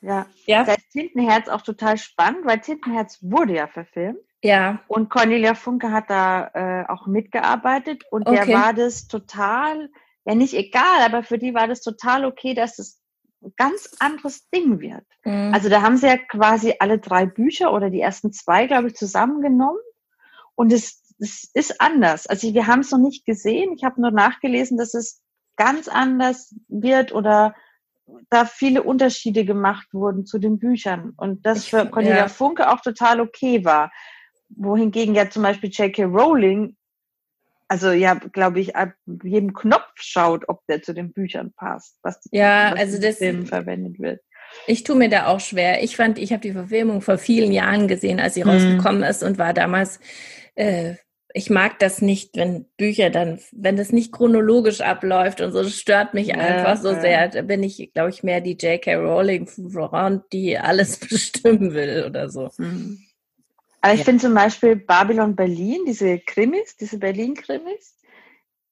[0.00, 0.26] ja.
[0.46, 0.64] ja.
[0.64, 4.18] Da ist Tintenherz auch total spannend, weil Tintenherz wurde ja verfilmt.
[4.42, 4.80] Ja.
[4.86, 8.46] Und Cornelia Funke hat da äh, auch mitgearbeitet und okay.
[8.46, 9.90] der war das total,
[10.24, 13.00] ja nicht egal, aber für die war das total okay, dass es
[13.42, 15.04] ein ganz anderes Ding wird.
[15.24, 15.52] Mhm.
[15.52, 18.94] Also da haben sie ja quasi alle drei Bücher oder die ersten zwei, glaube ich,
[18.94, 19.80] zusammengenommen
[20.54, 22.26] und es, es ist anders.
[22.28, 23.72] Also wir haben es noch nicht gesehen.
[23.72, 25.20] Ich habe nur nachgelesen, dass es
[25.56, 27.54] ganz anders wird oder
[28.30, 32.28] da viele Unterschiede gemacht wurden zu den Büchern und das für Cornelia ja.
[32.28, 33.90] Funke auch total okay war.
[34.50, 36.04] Wohingegen ja zum Beispiel J.K.
[36.04, 36.76] Rowling,
[37.68, 38.92] also ja, glaube ich, ab
[39.22, 43.98] jedem Knopf schaut, ob der zu den Büchern passt, was, ja, was also das, verwendet
[43.98, 44.20] wird.
[44.66, 45.82] Ich tue mir da auch schwer.
[45.82, 48.50] Ich fand, ich habe die Verfilmung vor vielen Jahren gesehen, als sie mhm.
[48.50, 50.00] rausgekommen ist und war damals
[50.54, 50.94] äh,
[51.34, 55.74] ich mag das nicht, wenn Bücher dann, wenn das nicht chronologisch abläuft und so, das
[55.74, 57.00] stört mich ja, einfach so ja.
[57.00, 57.28] sehr.
[57.28, 58.94] Da bin ich, glaube ich, mehr die J.K.
[58.94, 62.50] Rowling voran, die alles bestimmen will oder so.
[62.56, 62.98] Mhm.
[63.80, 64.04] Aber ich ja.
[64.06, 67.96] finde zum Beispiel Babylon Berlin, diese Krimis, diese Berlin-Krimis,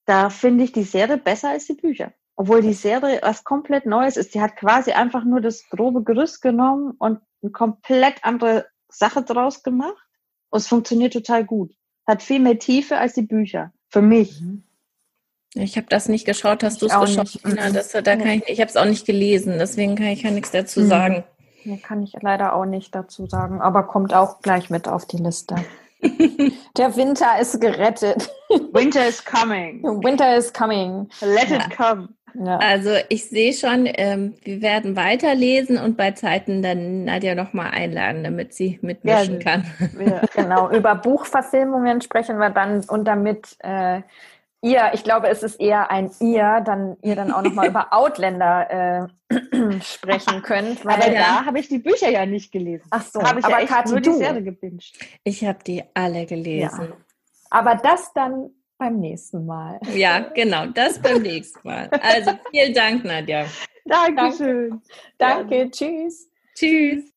[0.05, 2.13] da finde ich die Serie besser als die Bücher.
[2.35, 4.33] Obwohl die Serie was komplett Neues ist.
[4.33, 9.63] Die hat quasi einfach nur das grobe Gerüst genommen und eine komplett andere Sache draus
[9.63, 9.97] gemacht.
[10.49, 11.71] Und es funktioniert total gut
[12.07, 13.71] hat viel mehr Tiefe als die Bücher.
[13.89, 14.41] Für mich.
[14.41, 14.63] Mhm.
[15.53, 16.63] Ich habe das nicht geschaut.
[16.63, 17.45] Hast du es geschaut?
[17.45, 17.75] Nicht.
[17.75, 20.51] das, da kann ich, ich habe es auch nicht gelesen, deswegen kann ich ja nichts
[20.51, 20.87] dazu mhm.
[20.87, 21.23] sagen.
[21.61, 25.17] Hier kann ich leider auch nicht dazu sagen, aber kommt auch gleich mit auf die
[25.17, 25.55] Liste.
[26.77, 28.29] Der Winter ist gerettet.
[28.71, 29.83] Winter is coming.
[30.03, 31.09] Winter is coming.
[31.21, 31.57] Let ja.
[31.57, 32.09] it come.
[32.33, 32.57] Ja.
[32.57, 38.23] Also ich sehe schon, ähm, wir werden weiterlesen und bei Zeiten dann Nadja nochmal einladen,
[38.23, 39.65] damit sie mitmischen ja, kann.
[39.99, 40.21] Ja.
[40.35, 44.01] Genau, über Buchverfilmungen sprechen wir dann und damit äh,
[44.61, 49.09] ihr, ich glaube, es ist eher ein ihr, dann ihr dann auch nochmal über Outlander
[49.29, 50.85] äh, sprechen könnt.
[50.85, 52.85] Weil, aber da habe ich die Bücher ja nicht gelesen.
[52.91, 54.93] Ach so, habe ich aber ja Kathi, nur die Serie gebinged.
[55.23, 56.93] Ich habe die alle gelesen.
[57.49, 59.79] Aber das dann beim nächsten Mal.
[59.95, 61.89] Ja, genau, das beim nächsten Mal.
[62.01, 63.45] Also vielen Dank, Nadja.
[63.85, 64.81] Dankeschön.
[65.17, 65.71] Danke, Danke.
[65.71, 66.29] tschüss.
[66.55, 67.13] Tschüss.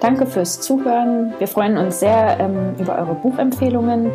[0.00, 1.34] Danke fürs Zuhören.
[1.38, 4.12] Wir freuen uns sehr ähm, über eure Buchempfehlungen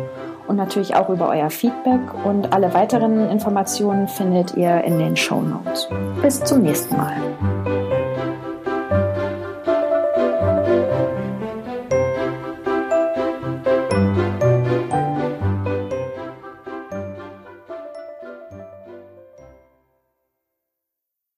[0.48, 2.00] und natürlich auch über euer Feedback.
[2.24, 5.88] Und alle weiteren Informationen findet ihr in den Show Notes.
[6.22, 7.16] Bis zum nächsten Mal.